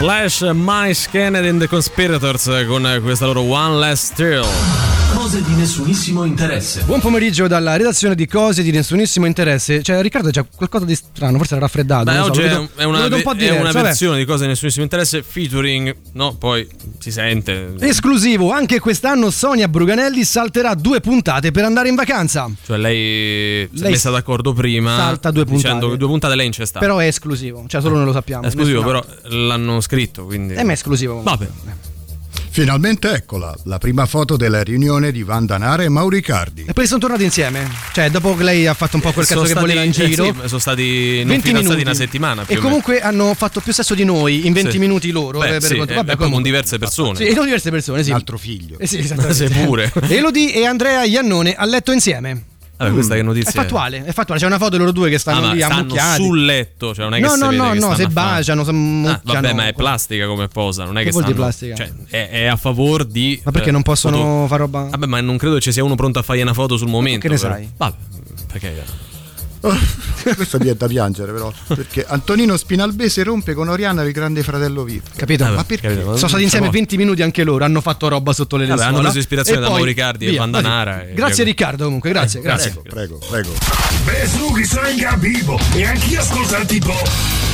[0.00, 4.89] Slash Mice Kennedy and the Conspirators con questa loro One Last Thrill.
[5.12, 6.82] Cose di nessunissimo interesse.
[6.84, 9.82] Buon pomeriggio dalla redazione di Cose di nessunissimo interesse.
[9.82, 12.04] Cioè, Riccardo c'è qualcosa di strano, forse era raffreddato.
[12.04, 14.18] Beh, so, oggi è, vedo- è una, vedo un ve- po' è diverso, una versione
[14.18, 16.34] di cose di nessunissimo interesse featuring, no?
[16.36, 16.66] Poi
[16.98, 17.74] si sente.
[17.80, 22.48] Esclusivo, anche quest'anno Sonia Bruganelli salterà due puntate per andare in vacanza.
[22.64, 25.66] Cioè lei si è Lei messa d'accordo prima salta due puntate.
[25.66, 26.84] dicendo che due puntate lei non c'è stata.
[26.84, 28.44] Però è esclusivo, cioè solo noi lo sappiamo.
[28.44, 31.20] è esclusivo, però l'hanno scritto, quindi Eh, ma è esclusivo.
[31.22, 31.48] Vabbè.
[32.52, 36.64] Finalmente eccola, la prima foto della riunione di Vandanara e Mauricardi.
[36.66, 37.68] E poi sono tornati insieme.
[37.92, 39.90] Cioè, dopo che lei ha fatto un po' quel Sono cazzo che stati- voleva in
[39.90, 40.24] eh, giro.
[40.24, 41.82] sì, sono stati non 20 fidanzati minuti.
[41.82, 44.78] una settimana più E comunque hanno fatto più sesso di noi in 20 Sì.
[44.78, 45.38] minuti loro.
[45.38, 47.14] Beh, eh, per sì, conto- eh, vabbè, poi con diverse persone.
[47.16, 48.10] Sì, e con diverse persone, sì.
[48.10, 48.78] Un altro figlio.
[48.80, 49.46] Eh sì, esattamente.
[49.48, 49.92] Sì, pure.
[50.08, 52.42] Elodie e Andrea Iannone a letto insieme.
[52.84, 54.40] Vabbè, questa che È notizia fattuale, è fattuale.
[54.40, 56.22] C'è una foto di loro due che Ah, stanno ma lì ammucchiati.
[56.22, 58.70] sul letto, cioè non è che No, no, no, che no, se baciano, si
[59.06, 61.74] Ah, vabbè, ma è plastica come posa, non è Che che, stanno, plastica?
[61.74, 64.82] Cioè, è, è a favore di Ma perché eh, non possono foto- fare roba?
[64.90, 67.20] Vabbè, ma non credo ci sia uno pronto a fargli una foto sul momento.
[67.20, 67.52] Che ne però.
[67.54, 67.70] sai?
[67.76, 67.96] Vabbè,
[68.50, 68.82] perché
[70.34, 71.52] Questo è da piangere, però.
[71.66, 75.16] Perché Antonino Spinalbese rompe con Oriana il grande fratello VIP.
[75.16, 75.44] Capito?
[75.44, 75.88] Ma eh, perché?
[75.88, 78.90] Capito, Sono stati insieme 20 minuti anche loro, hanno fatto roba sotto le lenzuola.
[78.90, 81.50] Hanno preso ispirazione e da Mauricardi e Bandanara eh, grazie Diego.
[81.50, 82.70] Riccardo comunque, grazie, eh, grazie.
[82.82, 83.52] Prego, prego, prego.
[84.04, 87.49] Beh, su chi sono in vivo e anch'io ascoltati po'.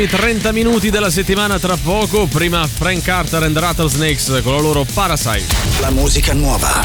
[0.00, 2.26] ultimi 30 minuti della settimana tra poco.
[2.26, 5.54] Prima Frank Carter and Rattlesnakes con la loro Parasite.
[5.80, 6.82] La musica nuova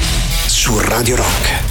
[0.48, 1.65] su Radio Rock.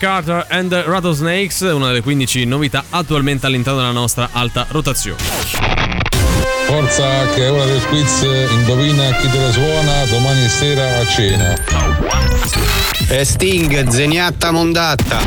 [0.00, 5.18] Carter and the Rattlesnakes, una delle 15 novità attualmente all'interno della nostra alta rotazione.
[6.66, 11.54] Forza che è ora del quiz, indovina chi te la suona domani sera a cena.
[13.10, 15.20] E Sting, zeniatta mondatta.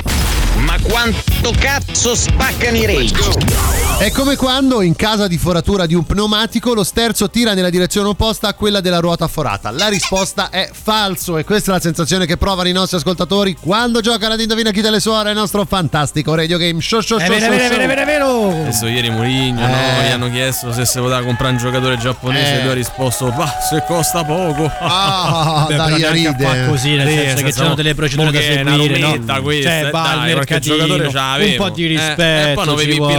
[0.55, 3.72] Ma quanto cazzo spaccano i rage?
[4.03, 8.09] È come quando in casa di foratura di un pneumatico lo sterzo tira nella direzione
[8.09, 9.71] opposta a quella della ruota forata.
[9.71, 14.01] La risposta è falso e questa è la sensazione che provano i nostri ascoltatori quando
[14.01, 17.25] giocano ad Indovina chi te le suora il nostro fantastico radio game show show È
[17.27, 17.29] show.
[17.39, 17.77] vero, è show, vero, è show.
[17.77, 18.05] vero, è vero, è
[18.51, 18.61] vero.
[18.63, 19.73] Adesso ieri Mourinho, no?
[19.73, 20.07] Eh.
[20.07, 22.57] Gli hanno chiesto se si poteva comprare un giocatore giapponese Eh.
[22.57, 24.69] e lui ha risposto, bah, se costa poco.
[24.81, 28.31] Ah, Beh, però neanche a fa così, nel Sì, senso che senza- c'hanno delle procedure
[28.31, 29.41] da che seguire, no?
[29.41, 32.65] questa, Cioè, eh, va al dai, qualche mercatino, un po' di Eh, rispetto, e poi
[32.65, 33.13] non avevi vuole,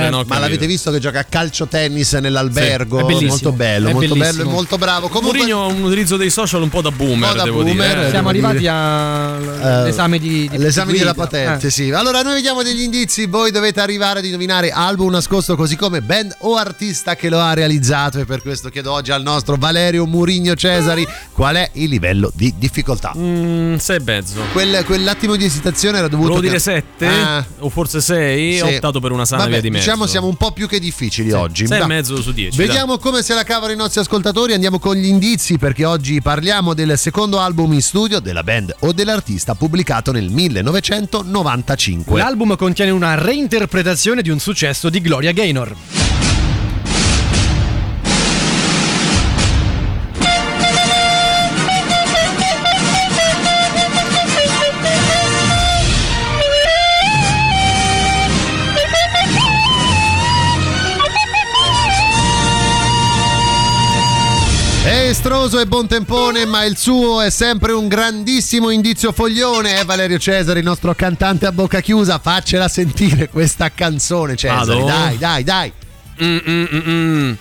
[0.00, 0.06] No?
[0.06, 0.10] allenatore, Eh.
[0.10, 0.16] no?
[0.16, 0.40] Ma capito.
[0.40, 2.96] l'avete visto che gioca a calcio tennis nell'albergo?
[2.98, 3.30] Sì, è bellissimo.
[3.30, 4.36] molto bello, È molto bellissimo.
[4.36, 5.08] bello e molto bravo.
[5.08, 7.62] Comunque Mourinho ha un utilizzo dei social un po' da boomer, Un po' da devo
[7.62, 7.90] boomer, dire.
[7.90, 7.94] eh.
[7.96, 8.68] devo Siamo arrivati dire.
[8.70, 11.70] all'esame di, di L'esame della patente, Eh.
[11.70, 11.90] sì.
[11.90, 13.26] Allora, noi vediamo degli indizi.
[13.26, 17.52] Voi dovete arrivare ad indovinare album nascosto, così come band o artista che lo ha
[17.54, 18.18] realizzato.
[18.18, 22.54] E per questo chiedo oggi al nostro Valerio Murigno Cesari qual è il livello di
[22.56, 23.12] difficoltà.
[23.16, 24.40] Mm, sei e mezzo.
[24.52, 26.28] Quel- quell'attimo di esitazione era dovuto.
[26.34, 28.60] Volevo dire che- 7 Ah, o forse 6, sì.
[28.60, 29.79] ho optato per una sana Vabbè, via di mezzo.
[29.80, 31.66] Diciamo siamo un po' più che difficili oggi.
[31.66, 31.88] Sei e Dai.
[31.88, 32.56] mezzo su 10.
[32.56, 34.52] Vediamo come se la cavano i nostri ascoltatori.
[34.52, 38.92] Andiamo con gli indizi perché oggi parliamo del secondo album in studio della band o
[38.92, 42.20] dell'artista pubblicato nel 1995.
[42.20, 46.29] L'album contiene una reinterpretazione di un successo di Gloria Gaynor.
[65.10, 69.80] È estroso e buon tempone, ma il suo è sempre un grandissimo indizio foglione.
[69.80, 72.20] È Valerio Cesari, il nostro cantante a bocca chiusa.
[72.20, 74.78] Faccela sentire questa canzone, Cesari.
[74.78, 74.84] Vado?
[74.84, 75.72] Dai, dai, dai.
[76.22, 77.32] Mm, mm, mm,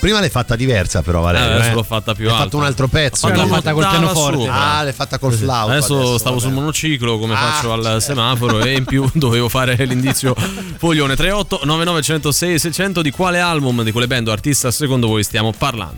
[0.00, 1.48] Prima l'hai fatta diversa, però, Valerio.
[1.48, 1.74] Eh, adesso eh.
[1.74, 2.44] l'ho fatta più Hai alta.
[2.44, 3.26] fatto un altro pezzo.
[3.26, 4.38] Ho fatto L'hai la fatta col pianoforte.
[4.38, 4.54] sopra.
[4.76, 5.70] Ah, l'hai fatta col flauto.
[5.72, 6.40] Adesso, stavo vabbè.
[6.46, 7.36] sul monociclo come Ah.
[7.36, 10.34] faccio al semaforo e in più dovevo fare l'indizio
[10.78, 15.24] foglione 38 99 106 600 di quale album di quelle band o artista secondo voi
[15.24, 15.96] stiamo parlando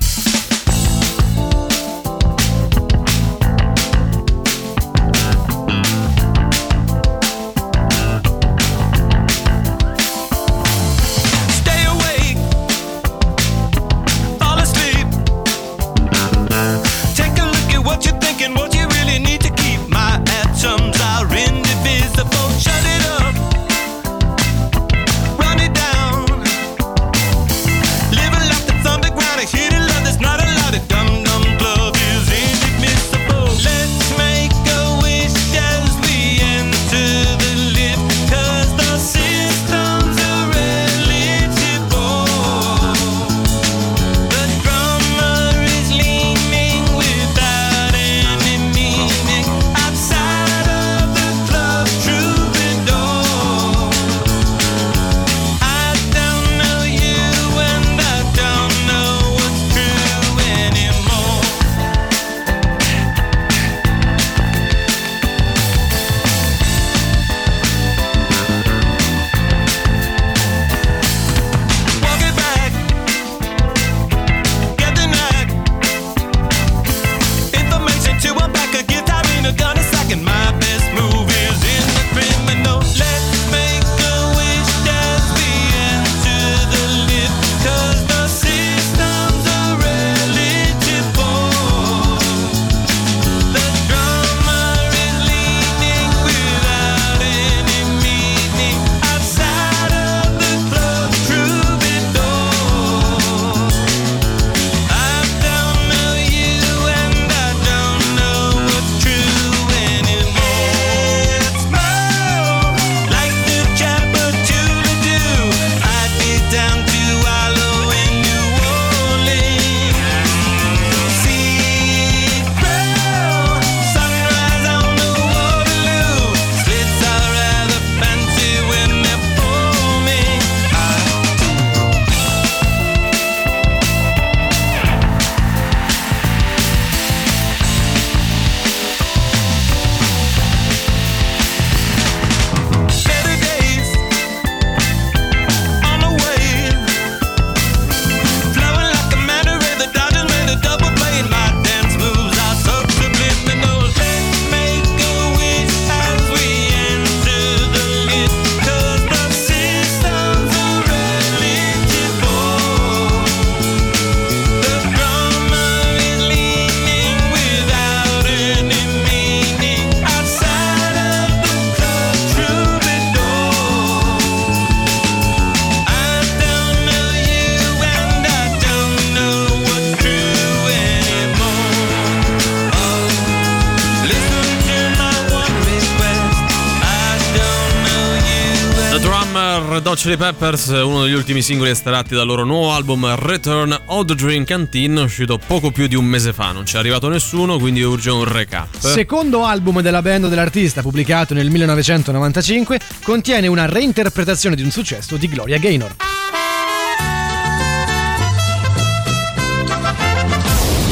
[190.01, 194.45] Chili Peppers, uno degli ultimi singoli estratti dal loro nuovo album Return of the Dream
[194.45, 196.53] Canteen, uscito poco più di un mese fa.
[196.53, 198.79] Non ci è arrivato nessuno, quindi urge un recap.
[198.79, 205.29] Secondo album della band dell'artista, pubblicato nel 1995, contiene una reinterpretazione di un successo di
[205.29, 205.95] Gloria Gaynor.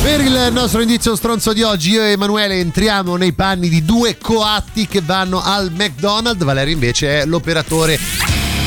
[0.03, 4.19] Per il nostro indizio stronzo di oggi, io e Emanuele entriamo nei panni di due
[4.19, 6.45] coatti che vanno al McDonald's.
[6.45, 8.18] Valerio invece è l'operatore.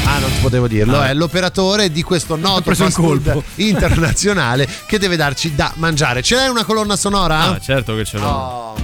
[0.05, 1.07] Ah, non potevo dirlo, Ah.
[1.09, 3.43] è l'operatore di questo noto fast food colpo.
[3.55, 6.21] internazionale che deve darci da mangiare.
[6.21, 7.39] Ce l'hai una colonna sonora?
[7.39, 8.80] Ah, certo che ce l'ho.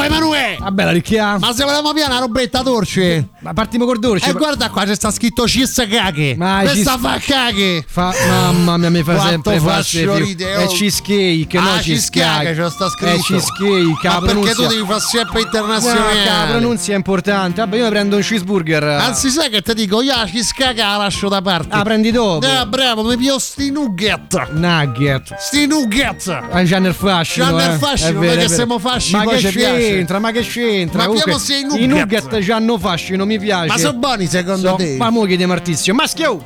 [0.00, 0.56] Ah, Emanuele!
[0.58, 1.38] Vabbè, la ricchia.
[1.38, 3.28] Ma se volevamo più una robetta dolce?
[3.40, 4.30] Ma partiamo col dolce.
[4.30, 6.34] E guarda qua, c'è sta scritto cheese cake.
[6.36, 7.84] Ma Questa cheese- fa cake.
[7.86, 10.68] Fa, mamma mia, mi fa Quanto sempre faccio ridere, È oh.
[10.68, 12.54] cheesecake, no ah, cheesecake.
[12.54, 13.12] ce lo sta scritto.
[13.12, 16.24] È cheesecake, Ma perché tu devi fare sempre No, internazionale?
[16.24, 17.60] la pronuncia è importante.
[17.60, 18.82] Vabbè, io prendo un cheeseburger.
[18.84, 21.68] Anzi, sai che ti dico, io la cheesecake la lascio da parte.
[21.74, 22.46] Ah, prendi dopo.
[22.46, 24.50] Eh, bravo, mi pio sti nugget.
[24.52, 25.36] Nugget.
[25.38, 26.28] Sti nugget.
[26.50, 27.46] Ah, già nel fascino.
[27.46, 27.78] Già nel eh.
[27.78, 28.48] fascino, è vero.
[28.48, 29.83] siamo fascini, Ma che piace.
[29.90, 30.18] C'entra?
[30.18, 30.98] Ma che c'entra?
[30.98, 32.22] Ma Comunque, abbiamo sia i I nugget.
[32.22, 33.66] nugget già hanno fascino, mi piace.
[33.68, 34.96] Ma sono buoni secondo So- te?
[34.98, 35.94] Ma mo chiede Martizio.
[35.94, 36.44] Maschio!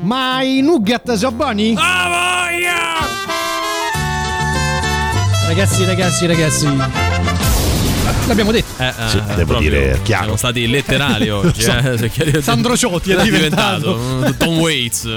[0.00, 1.74] Ma i nugget sono buoni?
[5.46, 6.68] Ragazzi, ragazzi, ragazzi.
[8.26, 8.82] L'abbiamo detto.
[8.82, 10.22] Eh, Sì, eh, devo proprio, dire, chiaro.
[10.22, 11.62] Siamo stati letterali oggi.
[11.62, 11.72] So.
[11.72, 13.96] eh, perché- Sandro Ciotti era diventato.
[13.96, 14.44] diventato.
[14.44, 15.08] Tom Waits.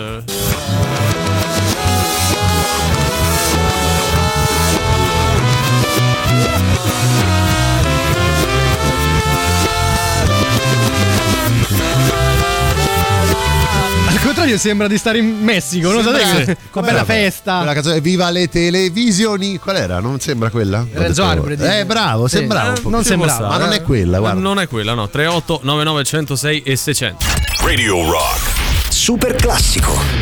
[14.52, 16.58] Contrario, sembra di stare in Messico, non Sembra- sapete?
[16.70, 17.58] Con bella festa.
[17.58, 19.58] Quella canzone Viva le televisioni.
[19.58, 20.00] Qual era?
[20.00, 20.86] Non sembra quella?
[20.92, 21.64] Renzo dico.
[21.64, 22.38] Eh, bravo, Sì.
[22.38, 23.78] sembrava Eh, non sembrava, Ma non eh.
[23.78, 24.40] è quella, guarda.
[24.40, 25.10] Non è quella, no.
[25.10, 27.26] 38 99 106 e 600.
[27.64, 28.50] Radio Rock.
[28.90, 30.21] Super classico.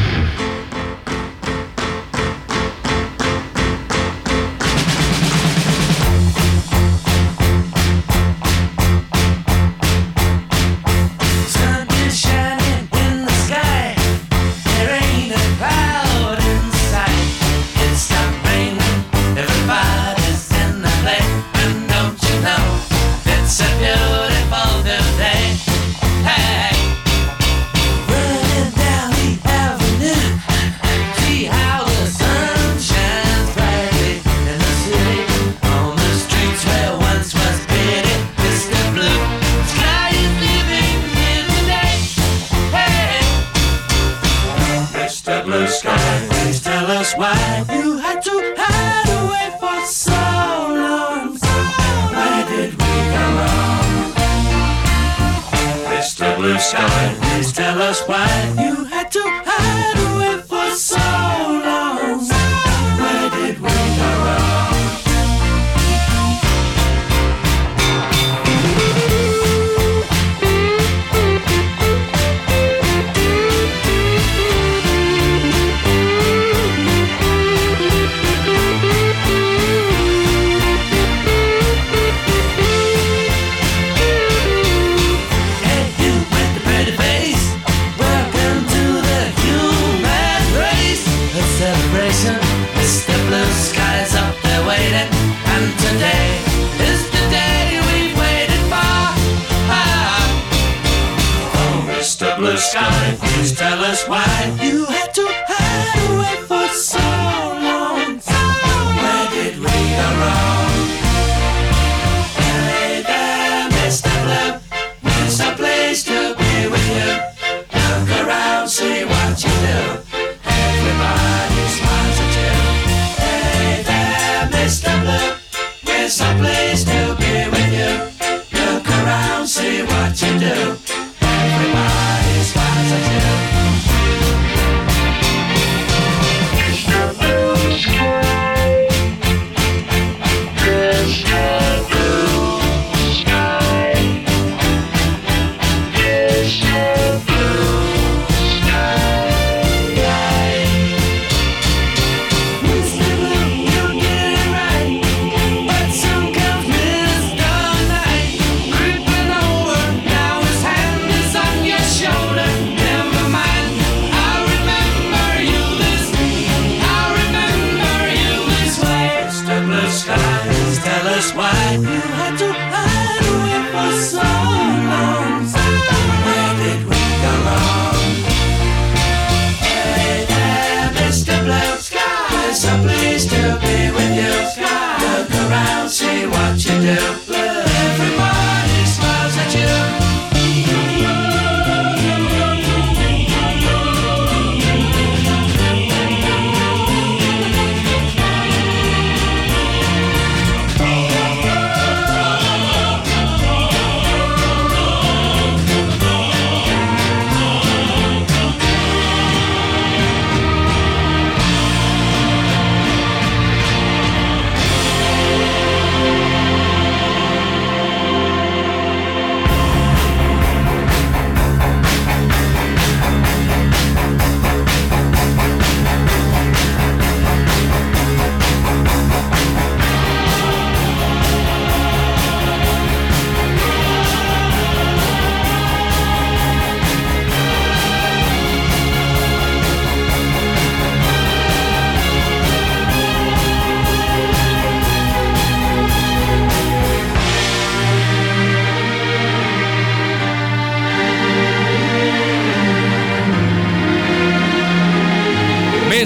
[102.59, 104.57] Sky, please tell us why.
[104.61, 104.85] You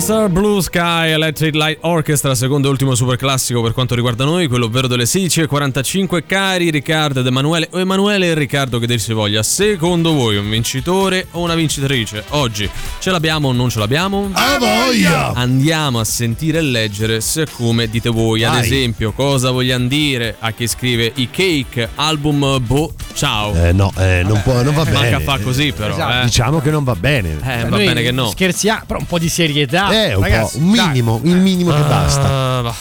[0.06, 0.28] Mr.
[0.28, 4.66] Blue Sky Electric Light Orchestra, secondo e ultimo super classico per quanto riguarda noi, quello
[4.66, 6.26] ovvero delle 16.45.
[6.28, 10.50] Cari Riccardo ed Emanuele, o Emanuele e Riccardo che dir si voglia, secondo voi un
[10.50, 12.26] vincitore o una vincitrice?
[12.32, 12.70] Oggi
[13.00, 14.30] ce l'abbiamo o non ce l'abbiamo?
[14.34, 15.32] A voglia!
[15.36, 18.44] Andiamo a sentire e leggere se come dite voi.
[18.44, 18.62] Ad Vai.
[18.62, 23.54] esempio, cosa vogliamo dire a chi scrive i cake album Boh Ciao.
[23.54, 25.12] Eh, no, eh, non, può, non va bene.
[25.12, 25.94] Manca fa così però.
[25.94, 26.22] Esatto.
[26.22, 26.24] eh.
[26.26, 27.38] Diciamo che non va bene.
[27.44, 28.28] Eh, va Noi bene che no.
[28.30, 29.93] Scherziamo, però un po' di serietà.
[29.94, 30.88] Eh, un ragazzi, po', un dai.
[30.88, 32.58] minimo, il minimo che basta.
[32.58, 32.76] Ah, va.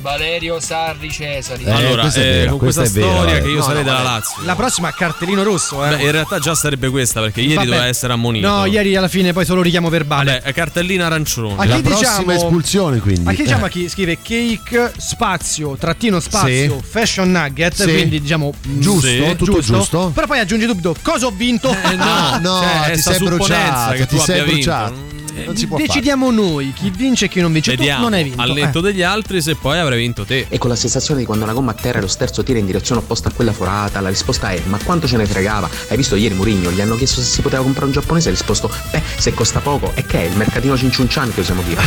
[0.00, 1.62] Valerio Sarri Cesari.
[1.64, 3.42] Eh, allora, questa è eh, vera, con questa questa vera, storia eh.
[3.42, 4.02] che io No, sarei no, della.
[4.02, 4.42] Lazio.
[4.44, 5.88] La prossima cartellino rosso, eh.
[5.94, 7.66] Beh, in realtà già sarebbe questa perché ieri Vabbè.
[7.66, 8.48] doveva essere ammonito.
[8.48, 10.32] No, ieri alla fine poi solo richiamo verbale.
[10.32, 11.52] Vabbè, è cartellina arancione.
[11.58, 13.28] A chi La diciamo- prossima espulsione, quindi.
[13.28, 13.68] A chi diciamo Eh.
[13.68, 16.88] a chi scrive cake spazio trattino spazio Sì.
[16.88, 17.82] fashion nugget Sì.
[17.82, 20.10] quindi diciamo Giusto, Sì, tutto giusto.
[20.14, 24.06] però poi aggiungi dubito cosa ho vinto Eh, no, no, cioè, ti sei bruciato, che
[24.06, 24.94] ti sei bruciato.
[25.32, 25.88] Non si può fare.
[25.88, 28.78] decidiamo noi chi vince e chi non vince Vediamo tu non hai vinto al netto
[28.78, 28.82] eh.
[28.82, 30.46] degli altri se poi avrai vinto te.
[30.48, 32.66] E con la sensazione di quando una gomma a terra e lo sterzo tira in
[32.66, 35.68] direzione opposta a quella forata, la risposta è: Ma quanto ce ne fregava?
[35.88, 36.70] Hai visto ieri Murigno?
[36.70, 39.60] Gli hanno chiesto se si poteva comprare un giapponese e ha risposto: Beh, se costa
[39.60, 41.80] poco, e che è il mercatino Cinciuncian che usiamo dire.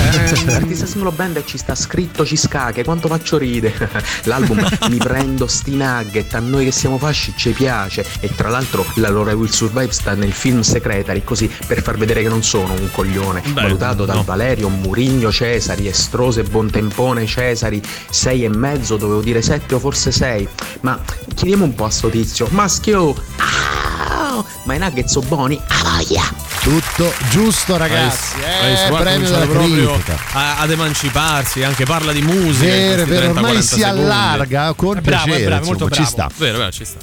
[0.45, 3.73] L'artista singolo band e ci sta scritto Cisca, che quanto faccio ride.
[4.23, 8.05] L'album Mi prendo sti nugget, a noi che siamo fasci ci piace.
[8.19, 11.97] E tra l'altro la loro I Will Survive sta nel film Secretary, così per far
[11.97, 13.32] vedere che non sono un coglione.
[13.41, 14.23] Beh, valutato dal no.
[14.23, 20.47] Valerio, Murigno, Cesari, Estrose, Bontempone, Cesari, sei e mezzo, dovevo dire sette o forse sei.
[20.81, 20.99] Ma
[21.35, 25.59] chiediamo un po' a sto tizio, maschio, ah, ma i nuggets sono buoni?
[25.67, 26.51] A voglia!
[26.63, 28.35] Tutto giusto, ragazzi.
[28.41, 30.17] Hai Eh, qua ha premio della proprio critica.
[30.31, 32.65] a- ad emanciparsi, anche parla di musica.
[32.71, 34.01] Vero, vero, ormai 30-40 si secondi.
[34.01, 36.29] allarga con È bravo, è piacere, bravo, molto insomma, ci bravo.
[36.33, 36.43] sta.
[36.45, 36.97] Vero, vero, ci sta.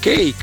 [0.00, 0.34] Cake.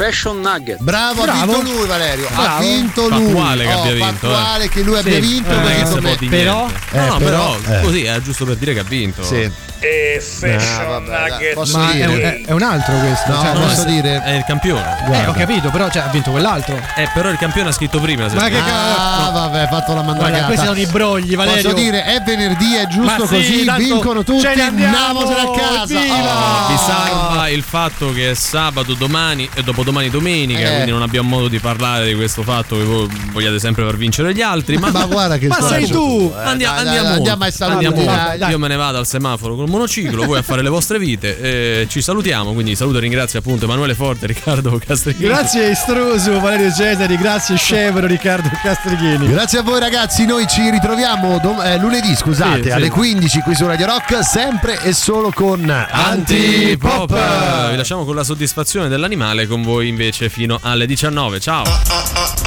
[0.00, 0.78] Fashion Nugget.
[0.80, 1.52] Bravo, ha Bravo.
[1.60, 2.62] vinto lui Valerio, ha Bravo.
[2.62, 3.24] vinto lui.
[3.26, 4.12] Fattuale che Oh, abbia vinto, eh.
[4.30, 5.20] fattuale che lui abbia Sì.
[5.20, 5.50] vinto.
[5.50, 6.66] Eh, Non è che così si come- può dire però-.
[6.92, 7.82] Eh, no, però, però, eh.
[7.82, 9.22] così è giusto per dire che ha vinto.
[9.22, 9.50] Sì.
[9.82, 11.72] E Fashion Ah, vabbè, dai, Nugget.
[11.74, 14.44] ma è, un- è- un altro questo No, cioè, no, posso è- dire È il
[14.46, 14.80] campione.
[14.82, 15.32] eh, ho Guarda.
[15.32, 18.26] capito però cioè, ha vinto quell'altro Eh, però il campione ha scritto prima.
[18.34, 20.44] Ma che Ah, vabbè, fatto la Guarda, mandragata.
[20.46, 24.22] questi sono i brogli Valerio Posso dire, è venerdì, è giusto Ma sì, così, vincono
[24.22, 25.98] tutti, ce ne andiamo, andiamosene a casa.
[25.98, 26.68] Oh.
[26.68, 30.72] Vi salva il fatto che è sabato, domani e dopodomani domenica, Eh.
[30.74, 34.34] quindi non abbiamo modo di parlare di questo fatto che voi vogliate sempre far vincere
[34.34, 34.76] gli altri.
[34.76, 36.32] Ma, Ma guarda che Ma sei tu!
[36.36, 38.50] Eh, Andiamo, andiamo, andiamo.
[38.50, 41.38] Io me ne vado al semaforo col monociclo, voi a fare le vostre vite.
[41.40, 42.52] eh, ci salutiamo.
[42.52, 45.26] Quindi saluto e ringrazio appunto Emanuele Forte, Riccardo Castrichini.
[45.28, 51.38] grazie Estroso Valerio Cesari grazie Scevero Riccardo Castrichini Grazie a voi ragazzi, noi ci ritroviamo
[51.40, 52.70] dom- eh, lunedì, scusate, Sì, sì.
[52.70, 57.10] alle 15 qui su Radio Rock, sempre e solo con Antipop!
[57.12, 57.70] Antipop.
[57.70, 61.38] Vi lasciamo con la soddisfazione dell'animale, con voi invece fino alle 19.
[61.40, 61.64] Ciao!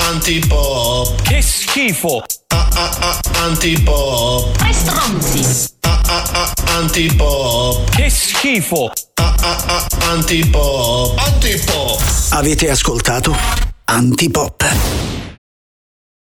[0.10, 1.22] Antipop.
[1.22, 2.24] Che schifo.
[3.36, 4.58] Antipop.
[4.58, 5.82] Tre stronzi.
[6.76, 7.90] Antipop.
[7.90, 8.92] Che schifo.
[10.10, 11.18] Antipop.
[11.18, 12.00] Antipop.
[12.30, 13.36] Avete ascoltato
[13.86, 15.13] Antipop.